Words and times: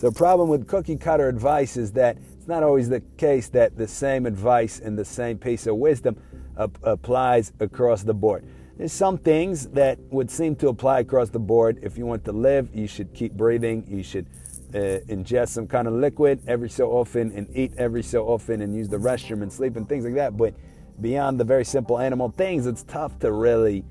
The 0.00 0.10
problem 0.10 0.48
with 0.48 0.66
cookie 0.66 0.96
cutter 0.96 1.28
advice 1.28 1.76
is 1.76 1.92
that 1.92 2.16
it's 2.38 2.48
not 2.48 2.62
always 2.62 2.88
the 2.88 3.00
case 3.18 3.48
that 3.50 3.76
the 3.76 3.86
same 3.86 4.24
advice 4.24 4.80
and 4.80 4.98
the 4.98 5.04
same 5.04 5.36
piece 5.36 5.66
of 5.66 5.76
wisdom 5.76 6.16
ap- 6.58 6.78
applies 6.82 7.52
across 7.60 8.02
the 8.02 8.14
board. 8.14 8.46
There's 8.78 8.94
some 8.94 9.18
things 9.18 9.68
that 9.68 9.98
would 10.10 10.30
seem 10.30 10.56
to 10.56 10.68
apply 10.68 11.00
across 11.00 11.28
the 11.28 11.38
board. 11.38 11.80
If 11.82 11.98
you 11.98 12.06
want 12.06 12.24
to 12.24 12.32
live, 12.32 12.70
you 12.74 12.86
should 12.86 13.12
keep 13.12 13.34
breathing. 13.34 13.84
You 13.86 14.02
should 14.02 14.24
uh, 14.74 15.04
ingest 15.10 15.48
some 15.48 15.66
kind 15.66 15.86
of 15.86 15.92
liquid 15.92 16.40
every 16.46 16.70
so 16.70 16.90
often 16.92 17.30
and 17.32 17.54
eat 17.54 17.74
every 17.76 18.02
so 18.02 18.26
often 18.26 18.62
and 18.62 18.74
use 18.74 18.88
the 18.88 18.96
restroom 18.96 19.42
and 19.42 19.52
sleep 19.52 19.76
and 19.76 19.86
things 19.86 20.06
like 20.06 20.14
that. 20.14 20.34
But 20.34 20.54
beyond 21.02 21.38
the 21.38 21.44
very 21.44 21.66
simple 21.66 21.98
animal 21.98 22.30
things, 22.30 22.66
it's 22.66 22.84
tough 22.84 23.18
to 23.18 23.32
really 23.32 23.84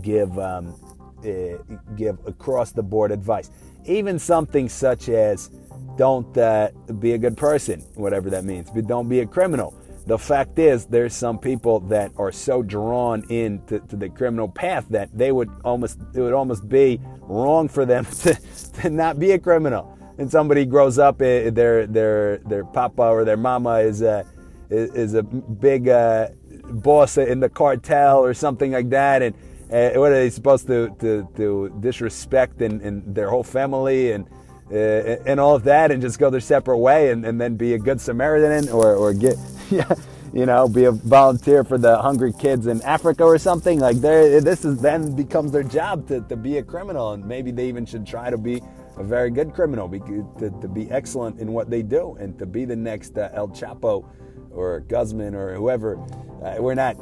give 0.00 0.38
um, 0.38 0.76
uh, 1.24 1.58
give 1.96 2.18
across 2.26 2.70
the 2.70 2.82
board 2.82 3.10
advice. 3.10 3.50
Even 3.84 4.18
something 4.18 4.68
such 4.68 5.08
as 5.08 5.50
don't 5.96 6.36
uh, 6.36 6.70
be 6.98 7.12
a 7.12 7.18
good 7.18 7.36
person, 7.36 7.80
whatever 7.94 8.30
that 8.30 8.44
means, 8.44 8.70
but 8.70 8.86
don't 8.86 9.08
be 9.08 9.20
a 9.20 9.26
criminal. 9.26 9.74
The 10.06 10.18
fact 10.18 10.58
is, 10.60 10.86
there's 10.86 11.14
some 11.14 11.38
people 11.38 11.80
that 11.80 12.12
are 12.16 12.30
so 12.30 12.62
drawn 12.62 13.24
into 13.28 13.80
to 13.80 13.96
the 13.96 14.08
criminal 14.08 14.48
path 14.48 14.86
that 14.90 15.10
they 15.12 15.32
would 15.32 15.50
almost 15.64 15.98
it 16.14 16.20
would 16.20 16.32
almost 16.32 16.68
be 16.68 17.00
wrong 17.22 17.68
for 17.68 17.84
them 17.84 18.04
to, 18.22 18.34
to 18.82 18.90
not 18.90 19.18
be 19.18 19.32
a 19.32 19.38
criminal. 19.38 19.98
And 20.18 20.30
somebody 20.30 20.64
grows 20.64 20.98
up, 20.98 21.16
uh, 21.16 21.50
their 21.50 21.86
their 21.88 22.38
their 22.38 22.64
papa 22.64 23.02
or 23.02 23.24
their 23.24 23.36
mama 23.36 23.80
is 23.80 24.00
a 24.00 24.24
is 24.70 25.14
a 25.14 25.24
big 25.24 25.88
uh, 25.88 26.28
boss 26.70 27.18
in 27.18 27.40
the 27.40 27.48
cartel 27.48 28.24
or 28.24 28.32
something 28.32 28.72
like 28.72 28.90
that, 28.90 29.22
and 29.22 29.34
uh, 29.72 29.98
what 29.98 30.12
are 30.12 30.14
they 30.14 30.30
supposed 30.30 30.68
to 30.68 30.94
to, 31.00 31.28
to 31.36 31.76
disrespect 31.80 32.62
and, 32.62 32.80
and 32.80 33.12
their 33.12 33.28
whole 33.28 33.42
family 33.42 34.12
and 34.12 34.28
and 34.70 35.38
all 35.38 35.54
of 35.54 35.64
that 35.64 35.90
and 35.90 36.02
just 36.02 36.18
go 36.18 36.30
their 36.30 36.40
separate 36.40 36.78
way 36.78 37.10
and, 37.10 37.24
and 37.24 37.40
then 37.40 37.56
be 37.56 37.74
a 37.74 37.78
good 37.78 38.00
Samaritan 38.00 38.68
or, 38.68 38.94
or 38.94 39.14
get, 39.14 39.36
yeah, 39.70 39.92
you 40.32 40.46
know, 40.46 40.68
be 40.68 40.84
a 40.84 40.92
volunteer 40.92 41.64
for 41.64 41.78
the 41.78 41.98
hungry 41.98 42.32
kids 42.32 42.66
in 42.66 42.82
Africa 42.82 43.24
or 43.24 43.38
something. 43.38 43.78
Like 43.78 43.96
this 43.98 44.64
is 44.64 44.80
then 44.80 45.14
becomes 45.14 45.52
their 45.52 45.62
job 45.62 46.08
to, 46.08 46.20
to 46.22 46.36
be 46.36 46.58
a 46.58 46.62
criminal 46.62 47.12
and 47.12 47.24
maybe 47.24 47.50
they 47.50 47.68
even 47.68 47.86
should 47.86 48.06
try 48.06 48.30
to 48.30 48.38
be 48.38 48.60
a 48.96 49.04
very 49.04 49.30
good 49.30 49.52
criminal, 49.52 49.88
to, 49.88 50.50
to 50.60 50.68
be 50.68 50.90
excellent 50.90 51.38
in 51.38 51.52
what 51.52 51.70
they 51.70 51.82
do 51.82 52.16
and 52.18 52.38
to 52.38 52.46
be 52.46 52.64
the 52.64 52.76
next 52.76 53.18
uh, 53.18 53.28
El 53.34 53.48
Chapo 53.48 54.08
or 54.50 54.80
Guzman 54.80 55.34
or 55.34 55.54
whoever. 55.54 55.98
Uh, 56.42 56.56
we're 56.58 56.74
not 56.74 56.96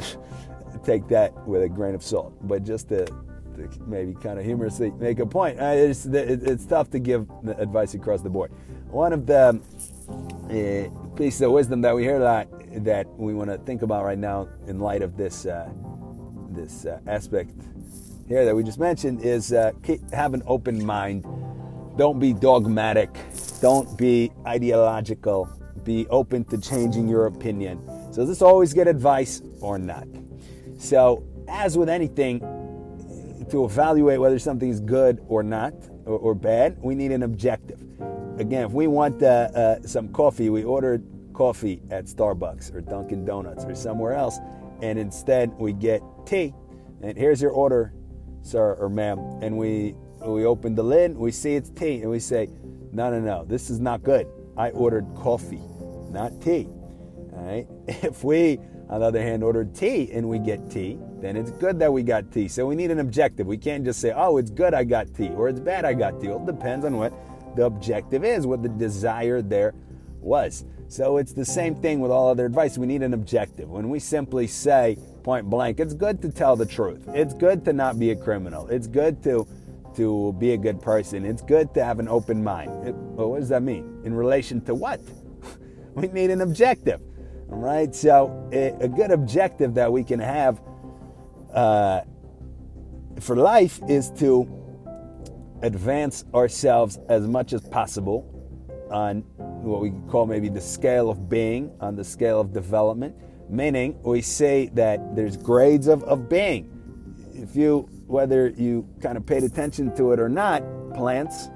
take 0.84 1.08
that 1.08 1.32
with 1.46 1.62
a 1.62 1.68
grain 1.68 1.94
of 1.94 2.02
salt, 2.02 2.34
but 2.46 2.62
just 2.62 2.88
to 2.88 3.06
maybe 3.86 4.14
kind 4.14 4.38
of 4.38 4.44
humorously 4.44 4.90
make 4.92 5.18
a 5.18 5.26
point. 5.26 5.60
Uh, 5.60 5.72
it's, 5.74 6.06
it's 6.06 6.66
tough 6.66 6.90
to 6.90 6.98
give 6.98 7.28
advice 7.58 7.94
across 7.94 8.22
the 8.22 8.30
board. 8.30 8.50
One 8.88 9.12
of 9.12 9.26
the 9.26 9.60
uh, 10.50 11.14
pieces 11.16 11.40
of 11.42 11.52
wisdom 11.52 11.80
that 11.82 11.94
we 11.94 12.02
hear 12.02 12.18
that 12.18 12.48
that 12.84 13.06
we 13.16 13.34
want 13.34 13.50
to 13.50 13.58
think 13.58 13.82
about 13.82 14.04
right 14.04 14.18
now 14.18 14.48
in 14.66 14.80
light 14.80 15.02
of 15.02 15.16
this 15.16 15.46
uh, 15.46 15.70
this 16.50 16.86
uh, 16.86 16.98
aspect 17.06 17.52
here 18.26 18.44
that 18.44 18.54
we 18.54 18.62
just 18.62 18.78
mentioned 18.78 19.22
is 19.22 19.52
uh, 19.52 19.72
have 20.12 20.34
an 20.34 20.42
open 20.46 20.84
mind. 20.84 21.24
Don't 21.96 22.18
be 22.18 22.32
dogmatic. 22.32 23.16
Don't 23.60 23.96
be 23.96 24.32
ideological. 24.46 25.48
Be 25.84 26.06
open 26.08 26.44
to 26.46 26.58
changing 26.58 27.08
your 27.08 27.26
opinion. 27.26 27.80
So, 28.10 28.22
does 28.22 28.28
this 28.28 28.42
always 28.42 28.72
get 28.72 28.88
advice 28.88 29.42
or 29.60 29.78
not? 29.78 30.06
So, 30.78 31.22
as 31.48 31.76
with 31.76 31.88
anything, 31.88 32.40
to 33.50 33.64
evaluate 33.64 34.20
whether 34.20 34.38
something 34.38 34.68
is 34.68 34.80
good 34.80 35.20
or 35.28 35.42
not 35.42 35.74
or, 36.04 36.18
or 36.18 36.34
bad, 36.34 36.76
we 36.80 36.94
need 36.94 37.12
an 37.12 37.22
objective. 37.22 37.80
Again, 38.38 38.64
if 38.64 38.72
we 38.72 38.86
want 38.86 39.22
uh, 39.22 39.26
uh, 39.54 39.82
some 39.82 40.08
coffee, 40.08 40.50
we 40.50 40.64
ordered 40.64 41.04
coffee 41.32 41.82
at 41.90 42.06
Starbucks 42.06 42.74
or 42.74 42.80
Dunkin' 42.80 43.24
Donuts 43.24 43.64
or 43.64 43.74
somewhere 43.74 44.14
else, 44.14 44.38
and 44.82 44.98
instead 44.98 45.52
we 45.58 45.72
get 45.72 46.02
tea. 46.26 46.54
And 47.02 47.16
here's 47.16 47.40
your 47.42 47.50
order, 47.50 47.92
sir 48.42 48.74
or 48.74 48.88
ma'am. 48.88 49.18
And 49.42 49.56
we 49.56 49.94
we 50.24 50.46
open 50.46 50.74
the 50.74 50.82
lid, 50.82 51.16
we 51.16 51.30
see 51.30 51.54
it's 51.54 51.70
tea, 51.70 52.00
and 52.00 52.10
we 52.10 52.18
say, 52.18 52.48
no, 52.92 53.10
no, 53.10 53.20
no, 53.20 53.44
this 53.44 53.68
is 53.68 53.78
not 53.78 54.02
good. 54.02 54.26
I 54.56 54.70
ordered 54.70 55.06
coffee, 55.14 55.62
not 56.10 56.40
tea. 56.40 56.66
All 57.32 57.44
right. 57.44 57.66
If 58.04 58.24
we 58.24 58.58
on 58.88 59.00
the 59.00 59.06
other 59.06 59.22
hand, 59.22 59.42
ordered 59.42 59.74
tea 59.74 60.10
and 60.12 60.28
we 60.28 60.38
get 60.38 60.70
tea, 60.70 60.98
then 61.20 61.36
it's 61.36 61.50
good 61.52 61.78
that 61.78 61.92
we 61.92 62.02
got 62.02 62.30
tea. 62.32 62.48
So 62.48 62.66
we 62.66 62.74
need 62.74 62.90
an 62.90 63.00
objective. 63.00 63.46
We 63.46 63.56
can't 63.56 63.84
just 63.84 64.00
say, 64.00 64.12
oh, 64.14 64.36
it's 64.36 64.50
good 64.50 64.74
I 64.74 64.84
got 64.84 65.14
tea 65.14 65.30
or 65.30 65.48
it's 65.48 65.60
bad 65.60 65.84
I 65.84 65.94
got 65.94 66.20
tea. 66.20 66.28
Well, 66.28 66.40
it 66.40 66.46
depends 66.46 66.84
on 66.84 66.96
what 66.96 67.12
the 67.56 67.64
objective 67.64 68.24
is, 68.24 68.46
what 68.46 68.62
the 68.62 68.68
desire 68.68 69.40
there 69.40 69.74
was. 70.20 70.64
So 70.88 71.16
it's 71.16 71.32
the 71.32 71.44
same 71.44 71.74
thing 71.74 72.00
with 72.00 72.10
all 72.10 72.28
other 72.28 72.46
advice. 72.46 72.76
We 72.78 72.86
need 72.86 73.02
an 73.02 73.14
objective. 73.14 73.70
When 73.70 73.88
we 73.88 73.98
simply 73.98 74.46
say 74.46 74.98
point 75.22 75.48
blank, 75.48 75.80
it's 75.80 75.94
good 75.94 76.20
to 76.22 76.30
tell 76.30 76.56
the 76.56 76.66
truth. 76.66 77.08
It's 77.08 77.34
good 77.34 77.64
to 77.64 77.72
not 77.72 77.98
be 77.98 78.10
a 78.10 78.16
criminal. 78.16 78.68
It's 78.68 78.86
good 78.86 79.22
to 79.24 79.46
to 79.96 80.32
be 80.38 80.52
a 80.52 80.56
good 80.56 80.80
person. 80.80 81.24
It's 81.24 81.42
good 81.42 81.72
to 81.74 81.84
have 81.84 82.00
an 82.00 82.08
open 82.08 82.42
mind. 82.42 82.88
It, 82.88 82.94
well, 82.94 83.30
what 83.30 83.40
does 83.40 83.48
that 83.50 83.62
mean? 83.62 84.00
In 84.04 84.12
relation 84.12 84.60
to 84.62 84.74
what? 84.74 85.00
we 85.94 86.08
need 86.08 86.30
an 86.30 86.40
objective. 86.40 87.00
All 87.50 87.58
right, 87.58 87.94
so 87.94 88.48
a, 88.52 88.88
good 88.88 89.10
objective 89.10 89.74
that 89.74 89.92
we 89.92 90.02
can 90.02 90.18
have 90.18 90.60
uh, 91.52 92.00
for 93.20 93.36
life 93.36 93.80
is 93.86 94.10
to 94.12 94.48
advance 95.62 96.24
ourselves 96.34 96.98
as 97.08 97.28
much 97.28 97.52
as 97.52 97.60
possible 97.60 98.30
on 98.90 99.20
what 99.38 99.80
we 99.80 99.92
call 100.08 100.26
maybe 100.26 100.48
the 100.48 100.60
scale 100.60 101.10
of 101.10 101.28
being, 101.28 101.70
on 101.80 101.96
the 101.96 102.04
scale 102.04 102.40
of 102.40 102.52
development. 102.52 103.14
Meaning, 103.50 104.00
we 104.02 104.22
say 104.22 104.70
that 104.74 105.14
there's 105.14 105.36
grades 105.36 105.86
of, 105.86 106.02
of 106.04 106.28
being. 106.28 106.70
If 107.34 107.54
you, 107.54 107.88
whether 108.06 108.48
you 108.48 108.88
kind 109.00 109.18
of 109.18 109.26
paid 109.26 109.42
attention 109.42 109.94
to 109.96 110.12
it 110.12 110.20
or 110.20 110.30
not, 110.30 110.62
plants, 110.94 111.50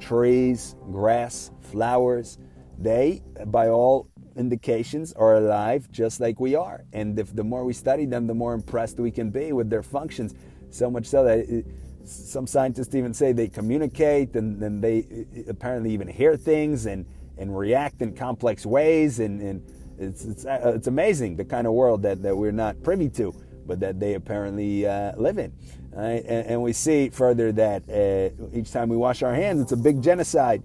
trees, 0.00 0.74
grass, 0.90 1.50
flowers, 1.60 2.38
they, 2.78 3.22
by 3.46 3.68
all 3.68 4.08
indications 4.36 5.12
are 5.12 5.36
alive 5.36 5.90
just 5.90 6.20
like 6.20 6.40
we 6.40 6.54
are. 6.54 6.84
And 6.92 7.18
if 7.18 7.34
the 7.34 7.44
more 7.44 7.64
we 7.64 7.72
study 7.72 8.06
them, 8.06 8.26
the 8.26 8.34
more 8.34 8.54
impressed 8.54 8.98
we 8.98 9.10
can 9.10 9.30
be 9.30 9.52
with 9.52 9.70
their 9.70 9.82
functions. 9.82 10.34
So 10.70 10.90
much 10.90 11.06
so 11.06 11.24
that 11.24 11.38
it, 11.38 11.66
some 12.04 12.46
scientists 12.46 12.94
even 12.94 13.14
say 13.14 13.32
they 13.32 13.48
communicate 13.48 14.34
and, 14.36 14.82
they 14.82 15.26
apparently 15.48 15.92
even 15.92 16.08
hear 16.08 16.36
things 16.36 16.86
and, 16.86 17.06
and 17.38 17.56
react 17.56 18.02
in 18.02 18.14
complex 18.14 18.66
ways. 18.66 19.20
And, 19.20 19.40
and 19.40 19.62
it's, 19.98 20.24
it's, 20.24 20.44
uh, 20.44 20.72
it's 20.74 20.86
amazing 20.86 21.36
the 21.36 21.44
kind 21.44 21.66
of 21.66 21.72
world 21.72 22.02
that, 22.02 22.22
that 22.22 22.36
we're 22.36 22.52
not 22.52 22.82
privy 22.82 23.08
to, 23.10 23.34
but 23.66 23.80
that 23.80 24.00
they 24.00 24.14
apparently 24.14 24.86
uh, 24.86 25.12
live 25.16 25.38
in. 25.38 25.52
Right? 25.92 26.24
And, 26.26 26.46
and, 26.46 26.62
we 26.62 26.72
see 26.72 27.08
further 27.10 27.52
that 27.52 27.88
uh, 27.88 28.56
each 28.56 28.72
time 28.72 28.88
we 28.88 28.96
wash 28.96 29.22
our 29.22 29.34
hands, 29.34 29.60
it's 29.60 29.72
a 29.72 29.76
big 29.76 30.02
genocide 30.02 30.62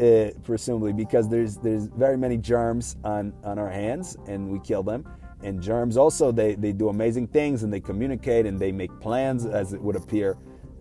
uh, 0.00 0.30
presumably 0.42 0.92
because 0.92 1.28
there's 1.28 1.56
there's 1.56 1.86
very 1.86 2.16
many 2.16 2.36
germs 2.36 2.96
on 3.04 3.32
on 3.44 3.58
our 3.58 3.70
hands 3.70 4.16
and 4.26 4.48
we 4.50 4.58
kill 4.60 4.82
them. 4.82 5.04
And 5.42 5.60
germs 5.60 5.96
also 5.96 6.32
they 6.32 6.54
they 6.54 6.72
do 6.72 6.88
amazing 6.88 7.28
things 7.28 7.62
and 7.62 7.72
they 7.72 7.80
communicate 7.80 8.46
and 8.46 8.58
they 8.58 8.72
make 8.72 8.90
plans 9.00 9.46
as 9.46 9.72
it 9.72 9.80
would 9.80 9.96
appear 9.96 10.36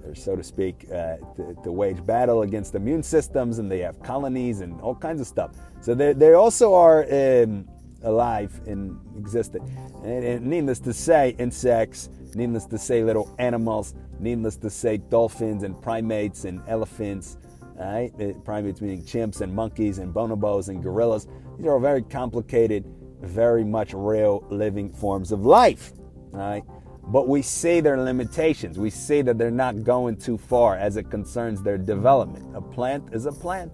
or 0.06 0.16
so 0.16 0.36
to 0.36 0.44
speak 0.44 0.86
uh, 0.92 1.16
to, 1.36 1.56
to, 1.64 1.72
wage 1.72 2.06
battle 2.06 2.42
against 2.42 2.76
immune 2.76 3.02
systems 3.02 3.60
and 3.60 3.72
they 3.72 3.80
have 3.80 4.02
colonies 4.04 4.60
and 4.60 4.82
all 4.82 4.94
kinds 4.94 5.22
of 5.22 5.28
stuff. 5.28 5.52
So 5.80 5.96
they, 5.96 6.12
they 6.12 6.34
also 6.34 6.74
are 6.74 7.06
um, 7.10 7.66
alive 8.04 8.60
and 8.68 9.00
existent 9.18 9.64
and, 10.04 10.24
and 10.24 10.46
needless 10.46 10.80
to 10.80 10.94
say 10.94 11.36
insects 11.40 12.10
needless 12.36 12.66
to 12.66 12.78
say 12.78 13.04
little 13.04 13.34
animals 13.40 13.96
needless 14.20 14.58
to 14.58 14.70
say 14.70 14.98
dolphins 14.98 15.64
and 15.64 15.82
primates 15.82 16.46
and 16.46 16.62
elephants 16.68 17.38
Right? 17.76 18.12
Primates 18.46 18.82
meaning 18.82 19.04
chimps 19.04 19.42
and 19.42 19.54
monkeys 19.54 19.98
and 19.98 20.14
bonobos 20.14 20.70
and 20.70 20.82
gorillas. 20.82 21.28
These 21.58 21.66
are 21.66 21.74
all 21.74 21.80
very 21.80 22.04
complicated, 22.04 22.86
very 23.22 23.64
much 23.64 23.94
real 23.94 24.46
living 24.50 24.90
forms 24.90 25.32
of 25.32 25.46
life. 25.46 25.94
Right? 26.32 26.64
But 27.06 27.28
we 27.28 27.42
see 27.42 27.82
their 27.82 28.00
limitations. 28.00 28.80
We 28.80 28.90
see 28.90 29.22
that 29.24 29.38
they're 29.38 29.52
not 29.52 29.84
going 29.84 30.18
too 30.18 30.38
far 30.38 30.78
as 30.78 30.96
it 30.96 31.10
concerns 31.10 31.62
their 31.62 31.78
development. 31.78 32.56
A 32.56 32.62
plant 32.62 33.14
is 33.14 33.26
a 33.26 33.32
plant. 33.32 33.72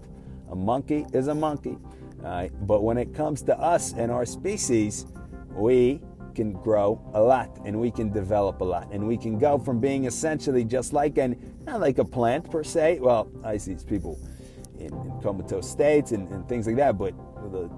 A 0.52 0.56
monkey 0.56 1.06
is 1.14 1.28
a 1.28 1.36
monkey. 1.36 1.78
Right? 2.18 2.52
But 2.66 2.82
when 2.84 2.98
it 2.98 3.14
comes 3.14 3.42
to 3.44 3.58
us 3.60 3.94
and 3.94 4.12
our 4.12 4.26
species, 4.26 5.06
we 5.52 6.02
can 6.34 6.54
grow 6.54 7.02
a 7.14 7.22
lot 7.22 7.60
and 7.66 7.80
we 7.80 7.92
can 7.92 8.12
develop 8.12 8.62
a 8.62 8.64
lot 8.64 8.88
and 8.92 9.06
we 9.06 9.18
can 9.18 9.38
go 9.38 9.58
from 9.58 9.80
being 9.80 10.06
essentially 10.06 10.64
just 10.64 10.94
like 10.94 11.18
an 11.18 11.36
not 11.70 11.80
like 11.80 11.98
a 11.98 12.06
plant 12.06 12.50
per 12.50 12.64
se 12.64 13.00
well 13.00 13.30
i 13.44 13.58
see 13.58 13.76
people 13.88 14.20
in, 14.80 14.88
in 14.88 15.22
comatose 15.22 15.70
states 15.70 16.12
and, 16.12 16.28
and, 16.30 16.48
things 16.48 16.66
like 16.66 16.76
that 16.76 16.98
but 16.98 17.14
with 17.44 17.54
a 17.54 17.70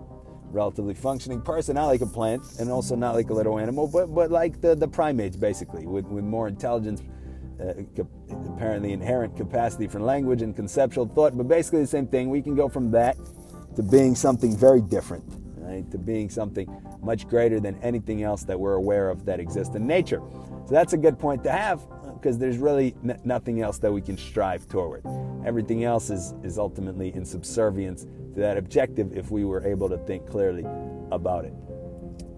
relatively 0.52 0.94
functioning 0.94 1.42
person 1.42 1.76
not 1.76 1.88
like 1.88 2.02
a 2.02 2.06
plant 2.06 2.42
and 2.60 2.70
also 2.70 2.96
not 2.96 3.16
like 3.16 3.30
a 3.30 3.34
little 3.34 3.58
animal 3.60 3.88
but 3.88 4.08
but 4.14 4.32
like 4.32 4.62
the 4.62 4.76
the 4.76 4.88
primates 4.88 5.36
basically 5.36 5.86
with, 5.86 6.06
with 6.06 6.24
more 6.24 6.48
intelligence 6.48 7.02
uh, 7.62 7.74
apparently 8.56 8.92
inherent 8.92 9.36
capacity 9.36 9.88
for 9.88 10.00
language 10.00 10.42
and 10.42 10.56
conceptual 10.56 11.06
thought, 11.06 11.38
but 11.38 11.48
basically 11.48 11.82
the 11.82 11.88
same 11.88 12.08
thing. 12.08 12.30
We 12.30 12.42
can 12.42 12.56
go 12.56 12.68
from 12.68 12.92
that 12.92 13.18
to 13.76 13.84
being 13.84 14.16
something 14.16 14.56
very 14.56 14.82
different, 14.82 15.24
right? 15.58 15.90
To 15.92 15.98
being 15.98 16.30
something 16.30 16.68
much 17.02 17.28
greater 17.28 17.60
than 17.60 17.78
anything 17.84 18.24
else 18.24 18.44
that 18.46 18.60
we're 18.60 18.74
aware 18.74 19.10
of 19.10 19.26
that 19.26 19.40
exists 19.40 19.76
in 19.76 19.86
nature. 19.86 20.22
So 20.66 20.72
that's 20.72 20.94
a 20.94 20.98
good 20.98 21.20
point 21.20 21.44
to 21.44 21.52
have 21.52 21.82
because 22.22 22.38
there's 22.38 22.58
really 22.58 22.96
n- 23.04 23.20
nothing 23.24 23.62
else 23.62 23.80
that 23.80 23.92
we 23.92 24.02
can 24.02 24.18
strive 24.18 24.68
toward. 24.68 25.04
Everything 25.46 25.84
else 25.84 26.10
is, 26.10 26.34
is 26.44 26.60
ultimately 26.60 27.14
in 27.16 27.26
subservience 27.26 28.04
to 28.34 28.40
that 28.40 28.58
objective 28.58 29.18
if 29.18 29.32
we 29.32 29.44
were 29.44 29.66
able 29.66 29.90
to 29.90 29.98
think 29.98 30.30
clearly 30.30 30.66
about 31.12 31.46
it. 31.46 31.54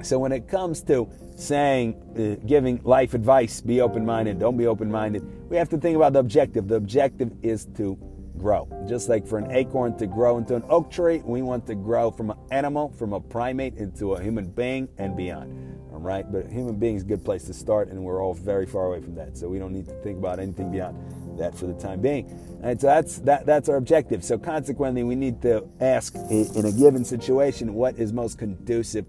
So 0.02 0.20
when 0.20 0.32
it 0.32 0.48
comes 0.48 0.82
to 0.84 1.10
saying, 1.36 1.96
uh, 2.18 2.46
giving 2.46 2.82
life 2.84 3.14
advice, 3.14 3.62
be 3.62 3.82
open 3.82 4.06
minded, 4.06 4.40
don't 4.40 4.58
be 4.58 4.68
open 4.68 4.90
minded, 4.90 5.24
we 5.50 5.58
have 5.58 5.70
to 5.70 5.78
think 5.78 5.96
about 5.96 6.14
the 6.14 6.20
objective. 6.20 6.68
The 6.68 6.76
objective 6.76 7.32
is 7.42 7.66
to 7.78 7.98
grow. 8.38 8.68
Just 8.88 9.10
like 9.10 9.26
for 9.26 9.38
an 9.38 9.52
acorn 9.52 9.98
to 9.98 10.08
grow 10.08 10.38
into 10.38 10.56
an 10.56 10.64
oak 10.70 10.92
tree, 10.92 11.22
we 11.24 11.42
want 11.42 11.66
to 11.68 11.76
grow 11.76 12.12
from 12.12 12.32
an 12.32 12.38
animal, 12.52 12.90
from 12.90 13.14
a 13.14 13.20
primate 13.20 13.76
into 13.76 14.14
a 14.14 14.22
human 14.22 14.48
being 14.48 14.90
and 14.98 15.16
beyond. 15.16 15.73
Right, 16.04 16.30
but 16.30 16.48
human 16.48 16.76
beings, 16.76 17.02
is 17.02 17.06
a 17.06 17.08
good 17.08 17.24
place 17.24 17.46
to 17.46 17.54
start, 17.54 17.88
and 17.88 18.04
we're 18.04 18.22
all 18.22 18.34
very 18.34 18.66
far 18.66 18.88
away 18.88 19.00
from 19.00 19.16
that. 19.16 19.38
So 19.38 19.48
we 19.48 19.58
don't 19.58 19.72
need 19.72 19.86
to 19.86 19.94
think 20.02 20.18
about 20.18 20.38
anything 20.38 20.70
beyond 20.70 20.98
that 21.40 21.58
for 21.58 21.66
the 21.66 21.74
time 21.74 22.02
being. 22.02 22.28
And 22.62 22.80
so 22.80 22.88
that's 22.88 23.20
that, 23.20 23.46
that's 23.46 23.70
our 23.70 23.78
objective. 23.78 24.22
So 24.22 24.38
consequently, 24.38 25.04
we 25.04 25.16
need 25.16 25.42
to 25.44 25.66
ask 25.80 26.14
in 26.16 26.66
a 26.66 26.74
given 26.74 27.06
situation 27.06 27.74
what 27.74 27.98
is 27.98 28.12
most 28.12 28.38
conducive 28.38 29.06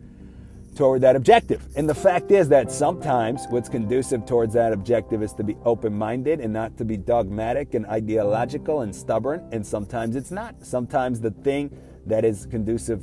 toward 0.76 1.00
that 1.00 1.16
objective. 1.16 1.66
And 1.76 1.88
the 1.88 1.94
fact 1.94 2.30
is 2.30 2.48
that 2.50 2.70
sometimes 2.70 3.44
what's 3.50 3.68
conducive 3.68 4.24
towards 4.24 4.54
that 4.54 4.72
objective 4.72 5.20
is 5.22 5.32
to 5.34 5.42
be 5.42 5.56
open 5.64 5.96
minded 5.96 6.40
and 6.40 6.52
not 6.52 6.76
to 6.78 6.84
be 6.84 6.96
dogmatic 6.96 7.74
and 7.74 7.86
ideological 7.86 8.82
and 8.82 8.94
stubborn. 8.94 9.48
And 9.50 9.66
sometimes 9.66 10.14
it's 10.14 10.30
not. 10.30 10.64
Sometimes 10.64 11.20
the 11.20 11.30
thing 11.30 11.76
that 12.06 12.24
is 12.24 12.46
conducive 12.46 13.02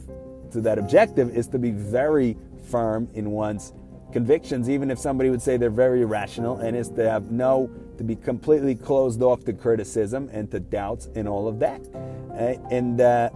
to 0.51 0.61
that 0.61 0.77
objective 0.77 1.35
is 1.35 1.47
to 1.47 1.59
be 1.59 1.71
very 1.71 2.37
firm 2.69 3.07
in 3.13 3.31
one's 3.31 3.73
convictions, 4.11 4.69
even 4.69 4.91
if 4.91 4.99
somebody 4.99 5.29
would 5.29 5.41
say 5.41 5.57
they're 5.57 5.69
very 5.69 6.05
rational, 6.05 6.57
and 6.59 6.75
is 6.75 6.89
to 6.89 7.09
have 7.09 7.31
no, 7.31 7.69
to 7.97 8.03
be 8.03 8.15
completely 8.15 8.75
closed 8.75 9.21
off 9.21 9.43
to 9.45 9.53
criticism 9.53 10.29
and 10.31 10.51
to 10.51 10.59
doubts 10.59 11.07
and 11.15 11.27
all 11.27 11.47
of 11.47 11.59
that. 11.59 11.81
And, 12.69 13.01
uh, 13.01 13.29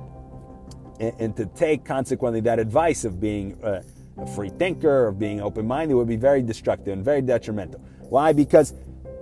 and, 0.99 1.35
to 1.35 1.45
take 1.47 1.83
consequently 1.83 2.39
that 2.41 2.59
advice 2.59 3.03
of 3.03 3.19
being 3.19 3.61
uh, 3.63 3.81
a 4.17 4.27
free 4.27 4.49
thinker, 4.49 5.07
of 5.07 5.19
being 5.19 5.41
open 5.41 5.67
minded, 5.67 5.95
would 5.95 6.07
be 6.07 6.15
very 6.15 6.41
destructive 6.41 6.93
and 6.93 7.03
very 7.03 7.21
detrimental. 7.21 7.81
Why? 8.09 8.31
Because 8.33 8.73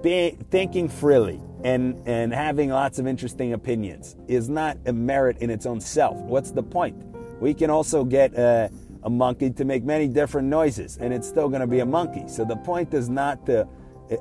thinking 0.03 0.89
freely 0.89 1.39
and, 1.63 2.01
and 2.05 2.33
having 2.33 2.69
lots 2.69 2.99
of 2.99 3.07
interesting 3.07 3.53
opinions 3.53 4.15
is 4.27 4.49
not 4.49 4.77
a 4.85 4.93
merit 4.93 5.37
in 5.37 5.49
its 5.49 5.65
own 5.65 5.79
self. 5.79 6.17
What's 6.17 6.51
the 6.51 6.63
point? 6.63 7.12
We 7.43 7.53
can 7.53 7.69
also 7.69 8.05
get 8.05 8.33
a, 8.35 8.71
a 9.03 9.09
monkey 9.09 9.49
to 9.49 9.65
make 9.65 9.83
many 9.83 10.07
different 10.07 10.47
noises, 10.47 10.95
and 10.95 11.13
it's 11.13 11.27
still 11.27 11.49
going 11.49 11.59
to 11.59 11.67
be 11.67 11.79
a 11.79 11.85
monkey. 11.85 12.23
So 12.29 12.45
the 12.45 12.55
point 12.55 12.93
is 12.93 13.09
not 13.09 13.45
to 13.47 13.67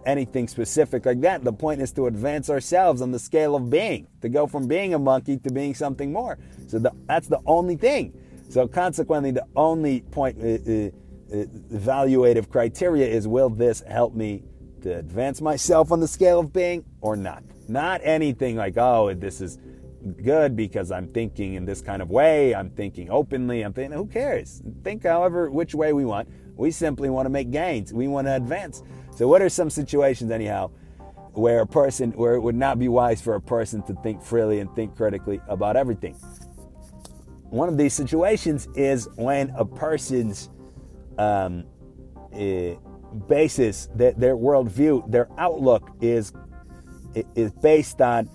anything 0.04 0.48
specific 0.48 1.06
like 1.06 1.20
that. 1.20 1.44
The 1.44 1.52
point 1.52 1.80
is 1.80 1.92
to 1.92 2.08
advance 2.08 2.50
ourselves 2.50 3.00
on 3.00 3.12
the 3.12 3.20
scale 3.20 3.54
of 3.54 3.70
being, 3.70 4.08
to 4.22 4.28
go 4.28 4.48
from 4.48 4.66
being 4.66 4.92
a 4.92 4.98
monkey 4.98 5.36
to 5.38 5.52
being 5.52 5.72
something 5.72 6.12
more. 6.12 6.36
So 6.66 6.80
the, 6.80 6.90
that's 7.06 7.28
the 7.28 7.38
only 7.46 7.76
thing. 7.76 8.12
So 8.48 8.66
consequently, 8.66 9.30
the 9.30 9.46
only 9.54 10.00
point 10.00 10.38
uh, 10.38 10.42
uh, 10.42 10.50
uh, 10.50 11.46
evaluative 11.72 12.50
criteria 12.50 13.06
is 13.06 13.28
will 13.28 13.50
this 13.50 13.84
help 13.88 14.16
me 14.16 14.42
to 14.80 14.98
advance 14.98 15.40
myself 15.40 15.92
on 15.92 16.00
the 16.00 16.08
scale 16.08 16.40
of 16.40 16.52
being 16.52 16.84
or 17.00 17.14
not? 17.14 17.44
Not 17.68 18.00
anything 18.02 18.56
like, 18.56 18.76
oh, 18.78 19.14
this 19.14 19.40
is 19.40 19.60
good 20.22 20.56
because 20.56 20.90
I'm 20.90 21.08
thinking 21.08 21.54
in 21.54 21.64
this 21.64 21.80
kind 21.80 22.02
of 22.02 22.10
way, 22.10 22.54
I'm 22.54 22.70
thinking 22.70 23.10
openly, 23.10 23.62
I'm 23.62 23.72
thinking, 23.72 23.96
who 23.96 24.06
cares? 24.06 24.62
Think 24.82 25.04
however, 25.04 25.50
which 25.50 25.74
way 25.74 25.92
we 25.92 26.04
want. 26.04 26.28
We 26.56 26.70
simply 26.70 27.10
want 27.10 27.26
to 27.26 27.30
make 27.30 27.50
gains. 27.50 27.92
We 27.92 28.08
want 28.08 28.26
to 28.26 28.36
advance. 28.36 28.82
So, 29.14 29.26
what 29.26 29.42
are 29.42 29.48
some 29.48 29.70
situations, 29.70 30.30
anyhow, 30.30 30.70
where 31.32 31.60
a 31.60 31.66
person, 31.66 32.12
where 32.12 32.34
it 32.34 32.40
would 32.40 32.54
not 32.54 32.78
be 32.78 32.88
wise 32.88 33.20
for 33.22 33.34
a 33.34 33.40
person 33.40 33.82
to 33.84 33.94
think 34.02 34.22
freely 34.22 34.60
and 34.60 34.74
think 34.76 34.96
critically 34.96 35.40
about 35.48 35.76
everything? 35.76 36.16
one 37.52 37.68
of 37.68 37.76
these 37.76 37.92
situations 37.92 38.66
is 38.74 39.10
when 39.16 39.50
a 39.50 39.64
person's 39.64 40.48
um, 41.18 41.64
uh, 42.34 42.74
basis, 43.28 43.90
their, 43.94 44.12
their 44.12 44.36
worldview, 44.36 45.08
their 45.10 45.28
outlook 45.36 45.90
is 46.00 46.32
is 47.34 47.52
based 47.52 48.00
on 48.00 48.26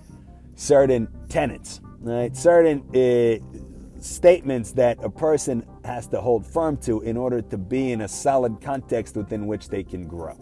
certain 0.58 1.08
tenets, 1.28 1.80
right? 2.00 2.36
Certain 2.36 2.82
uh, 2.90 4.00
statements 4.00 4.72
that 4.72 4.98
a 5.02 5.08
person 5.08 5.64
has 5.84 6.08
to 6.08 6.20
hold 6.20 6.44
firm 6.44 6.76
to 6.78 7.00
in 7.02 7.16
order 7.16 7.40
to 7.40 7.56
be 7.56 7.92
in 7.92 8.02
a 8.02 8.08
solid 8.08 8.60
context 8.60 9.16
within 9.16 9.46
which 9.46 9.68
they 9.68 9.84
can 9.84 10.06
grow. 10.06 10.36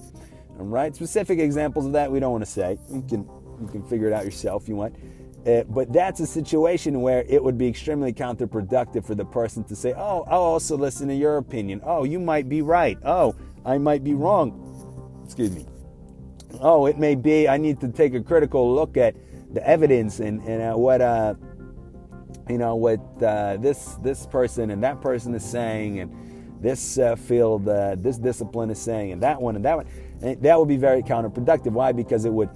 All 0.59 0.65
right, 0.65 0.95
specific 0.97 1.39
examples 1.39 1.85
of 1.85 1.93
that 1.93 2.11
we 2.11 2.19
don't 2.19 2.33
want 2.33 2.45
to 2.45 2.51
say. 2.51 2.79
You 2.91 3.05
can 3.07 3.29
you 3.61 3.69
can 3.71 3.83
figure 3.87 4.07
it 4.07 4.13
out 4.13 4.25
yourself 4.25 4.63
if 4.63 4.69
you 4.69 4.77
want. 4.77 4.97
Uh, 5.47 5.63
but 5.65 5.93
that's 5.93 6.19
a 6.21 6.27
situation 6.27 7.03
where 7.03 7.25
it 7.29 7.43
would 7.43 7.57
be 7.57 7.69
extremely 7.69 8.13
counterproductive 8.13 9.05
for 9.07 9.15
the 9.15 9.25
person 9.25 9.63
to 9.65 9.77
say, 9.77 9.93
Oh, 9.97 10.25
I'll 10.29 10.41
also 10.41 10.77
listen 10.77 11.09
to 11.09 11.15
your 11.15 11.37
opinion. 11.37 11.81
Oh, 11.85 12.05
you 12.05 12.19
might 12.19 12.49
be 12.49 12.63
right. 12.63 12.99
Oh, 13.05 13.37
I 13.65 13.79
might 13.79 14.03
be 14.03 14.15
wrong. 14.15 15.23
Excuse 15.25 15.55
me. 15.55 15.67
Oh, 16.61 16.87
it 16.87 16.99
may 16.99 17.15
be 17.15 17.49
I 17.49 17.59
need 17.59 17.81
to 17.81 17.89
take 17.89 18.15
a 18.15 18.21
critical 18.21 18.75
look 18.75 18.97
at 18.97 19.15
the 19.57 19.67
evidence 19.67 20.21
and, 20.21 20.43
and 20.43 20.63
uh, 20.63 20.77
what, 20.77 21.01
uh, 21.01 21.35
you 22.47 22.59
know, 22.59 22.77
what 22.77 23.01
uh, 23.23 23.57
this, 23.57 23.95
this 24.03 24.27
person 24.27 24.71
and 24.71 24.83
that 24.85 25.01
person 25.01 25.35
is 25.35 25.43
saying, 25.43 26.01
and 26.01 26.63
this 26.63 26.99
uh, 26.99 27.17
field, 27.17 27.67
uh, 27.67 27.97
this 27.99 28.19
discipline 28.19 28.69
is 28.69 28.79
saying, 28.79 29.13
and 29.13 29.23
that 29.23 29.41
one 29.41 29.57
and 29.57 29.65
that 29.65 29.79
one. 29.79 29.87
And 30.21 30.43
that 30.43 30.59
would 30.59 30.69
be 30.69 30.77
very 30.77 31.03
counterproductive. 31.03 31.73
Why? 31.73 31.93
Because 31.93 32.27
it 32.27 32.33
would 32.33 32.51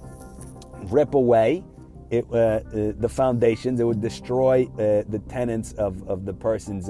rip 0.91 1.15
away 1.15 1.63
it, 2.11 2.23
uh, 2.31 2.35
uh, 2.35 2.61
the 2.99 3.09
foundations. 3.09 3.79
It 3.79 3.83
would 3.83 4.01
destroy 4.01 4.65
the 4.75 5.21
tenets 5.27 5.73
of, 5.73 6.07
of 6.07 6.23
the 6.23 6.33
person's 6.33 6.87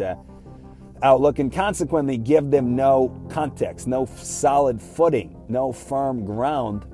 outlook 1.04 1.40
and 1.40 1.54
consequently 1.54 2.18
give 2.18 2.52
them 2.52 2.76
no 2.76 3.18
context, 3.30 3.88
no 3.88 4.06
solid 4.18 4.82
footing, 4.82 5.42
no 5.48 5.72
firm 5.72 6.26
ground 6.26 6.86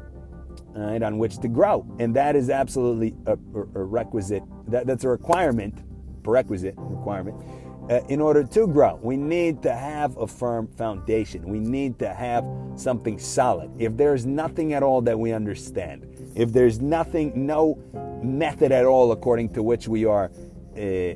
right, 0.85 1.01
on 1.03 1.17
which 1.17 1.37
to 1.39 1.47
grow. 1.47 1.85
And 1.99 2.15
that 2.15 2.35
is 2.35 2.49
absolutely 2.49 3.15
a, 3.25 3.33
a 3.33 3.83
requisite, 3.83 4.43
that, 4.67 4.87
that's 4.87 5.03
a 5.03 5.09
requirement, 5.09 5.83
prerequisite 6.23 6.75
requirement. 6.77 7.41
Uh, 7.89 8.01
in 8.09 8.19
order 8.19 8.43
to 8.43 8.67
grow, 8.67 8.99
we 9.01 9.15
need 9.15 9.63
to 9.63 9.73
have 9.73 10.17
a 10.17 10.27
firm 10.27 10.67
foundation. 10.67 11.47
We 11.47 11.59
need 11.59 11.97
to 11.99 12.13
have 12.13 12.45
something 12.75 13.17
solid. 13.17 13.71
If 13.79 13.95
there's 13.95 14.25
nothing 14.25 14.73
at 14.73 14.83
all 14.83 15.01
that 15.03 15.17
we 15.17 15.31
understand, 15.31 16.05
if 16.35 16.51
there's 16.51 16.81
nothing, 16.81 17.45
no 17.45 17.79
method 18.21 18.73
at 18.73 18.85
all 18.85 19.13
according 19.13 19.53
to 19.53 19.63
which 19.63 19.87
we 19.87 20.03
are 20.03 20.29
uh, 20.75 20.81
uh, 20.81 21.13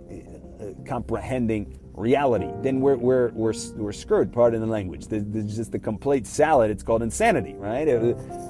comprehending 0.86 1.78
reality, 2.02 2.50
then 2.62 2.82
we're, 2.82 2.98
we're, 2.98 3.30
we're, 3.30 3.54
we're 3.76 3.94
screwed, 3.94 4.34
pardon 4.34 4.60
the 4.60 4.68
language. 4.68 5.08
There's 5.08 5.56
just 5.56 5.74
a 5.76 5.80
complete 5.80 6.28
salad. 6.28 6.72
It's 6.72 6.84
called 6.84 7.04
insanity, 7.04 7.54
right? 7.54 7.88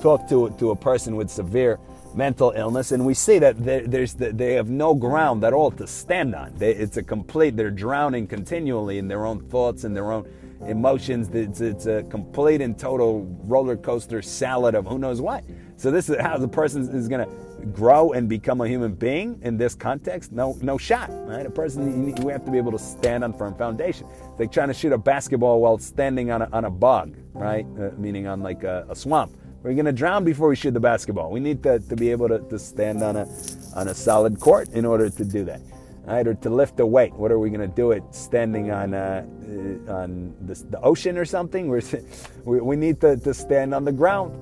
Talk 0.01 0.27
to, 0.29 0.49
to 0.57 0.71
a 0.71 0.75
person 0.75 1.15
with 1.15 1.29
severe 1.29 1.79
mental 2.15 2.51
illness, 2.55 2.91
and 2.91 3.05
we 3.05 3.13
see 3.13 3.39
that 3.39 3.63
there's 3.63 4.13
the, 4.15 4.31
they 4.33 4.53
have 4.53 4.69
no 4.69 4.93
ground 4.93 5.43
at 5.43 5.53
all 5.53 5.71
to 5.71 5.87
stand 5.87 6.35
on. 6.35 6.53
They, 6.55 6.71
it's 6.71 6.97
a 6.97 7.03
complete, 7.03 7.55
they're 7.55 7.71
drowning 7.71 8.27
continually 8.27 8.97
in 8.97 9.07
their 9.07 9.25
own 9.25 9.41
thoughts 9.49 9.83
and 9.83 9.95
their 9.95 10.11
own 10.11 10.29
emotions. 10.67 11.29
It's, 11.33 11.61
it's 11.61 11.85
a 11.85 12.03
complete 12.03 12.61
and 12.61 12.77
total 12.77 13.25
roller 13.43 13.77
coaster 13.77 14.21
salad 14.21 14.75
of 14.75 14.85
who 14.85 14.99
knows 14.99 15.21
what. 15.21 15.43
So 15.81 15.89
this 15.89 16.09
is 16.09 16.21
how 16.21 16.37
the 16.37 16.47
person 16.47 16.87
is 16.95 17.07
going 17.07 17.27
to 17.27 17.65
grow 17.73 18.11
and 18.11 18.29
become 18.29 18.61
a 18.61 18.67
human 18.67 18.93
being 18.93 19.39
in 19.41 19.57
this 19.57 19.73
context. 19.73 20.31
No, 20.31 20.55
no 20.61 20.77
shot. 20.77 21.09
Right? 21.11 21.43
A 21.43 21.49
person 21.49 22.15
you, 22.15 22.27
have 22.27 22.45
to 22.45 22.51
be 22.51 22.59
able 22.59 22.71
to 22.71 22.77
stand 22.77 23.23
on 23.23 23.33
firm 23.33 23.55
foundation. 23.55 24.05
It's 24.29 24.39
like 24.39 24.51
trying 24.51 24.67
to 24.67 24.75
shoot 24.75 24.93
a 24.93 24.97
basketball 24.99 25.59
while 25.59 25.79
standing 25.79 26.29
on 26.29 26.43
a, 26.43 26.49
on 26.53 26.65
a 26.65 26.69
bog, 26.69 27.15
right? 27.33 27.65
Uh, 27.79 27.89
meaning 27.97 28.27
on 28.27 28.43
like 28.43 28.63
a, 28.63 28.85
a 28.89 28.95
swamp. 28.95 29.35
We're 29.63 29.73
going 29.73 29.85
to 29.85 29.91
drown 29.91 30.23
before 30.23 30.49
we 30.49 30.55
shoot 30.55 30.75
the 30.75 30.79
basketball. 30.79 31.31
We 31.31 31.39
need 31.39 31.63
to, 31.63 31.79
to 31.79 31.95
be 31.95 32.11
able 32.11 32.27
to, 32.27 32.37
to 32.37 32.59
stand 32.59 33.01
on 33.01 33.15
a 33.15 33.27
on 33.75 33.87
a 33.87 33.95
solid 33.95 34.39
court 34.39 34.69
in 34.69 34.85
order 34.85 35.09
to 35.09 35.25
do 35.25 35.43
that. 35.45 35.61
Right, 36.03 36.27
or 36.27 36.33
to 36.33 36.49
lift 36.49 36.79
a 36.79 36.85
weight. 36.85 37.13
What 37.13 37.31
are 37.31 37.37
we 37.39 37.49
going 37.49 37.67
to 37.67 37.75
do 37.75 37.91
it 37.91 38.03
standing 38.11 38.71
on 38.71 38.93
uh, 38.93 39.25
uh, 39.87 39.93
on 39.93 40.35
the 40.41 40.79
ocean 40.81 41.17
or 41.17 41.25
something? 41.25 41.67
We're, 41.69 41.81
we, 42.43 42.59
we 42.59 42.75
need 42.75 43.01
to, 43.01 43.17
to 43.17 43.33
stand 43.33 43.73
on 43.73 43.85
the 43.85 43.91
ground. 43.91 44.33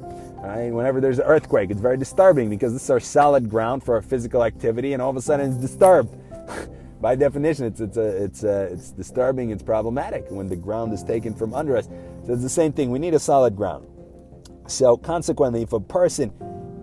Right? 0.42 0.72
Whenever 0.72 1.02
there's 1.02 1.20
an 1.20 1.26
earthquake, 1.26 1.70
it's 1.70 1.82
very 1.82 1.98
disturbing 1.98 2.50
because 2.50 2.72
this 2.72 2.84
is 2.84 2.90
our 2.90 3.00
solid 3.00 3.50
ground 3.50 3.84
for 3.84 3.96
our 3.96 4.02
physical 4.02 4.44
activity, 4.44 4.94
and 4.94 5.02
all 5.02 5.10
of 5.10 5.18
a 5.18 5.22
sudden 5.22 5.52
it's 5.52 5.60
disturbed. 5.60 6.16
By 7.02 7.16
definition, 7.16 7.66
it's 7.66 7.82
it's 7.82 7.98
a, 7.98 8.24
it's 8.24 8.44
a, 8.44 8.64
it's 8.72 8.92
disturbing. 8.92 9.52
It's 9.52 9.64
problematic 9.64 10.26
when 10.30 10.48
the 10.48 10.56
ground 10.56 10.94
is 10.94 11.04
taken 11.04 11.34
from 11.34 11.54
under 11.54 11.78
us. 11.78 11.88
So 12.26 12.34
it's 12.34 12.42
the 12.42 12.50
same 12.50 12.72
thing. 12.72 12.90
We 12.92 13.00
need 13.00 13.14
a 13.14 13.20
solid 13.20 13.56
ground. 13.56 13.88
So 14.68 14.98
consequently, 14.98 15.62
if 15.62 15.74
a 15.74 15.80
person 15.80 16.34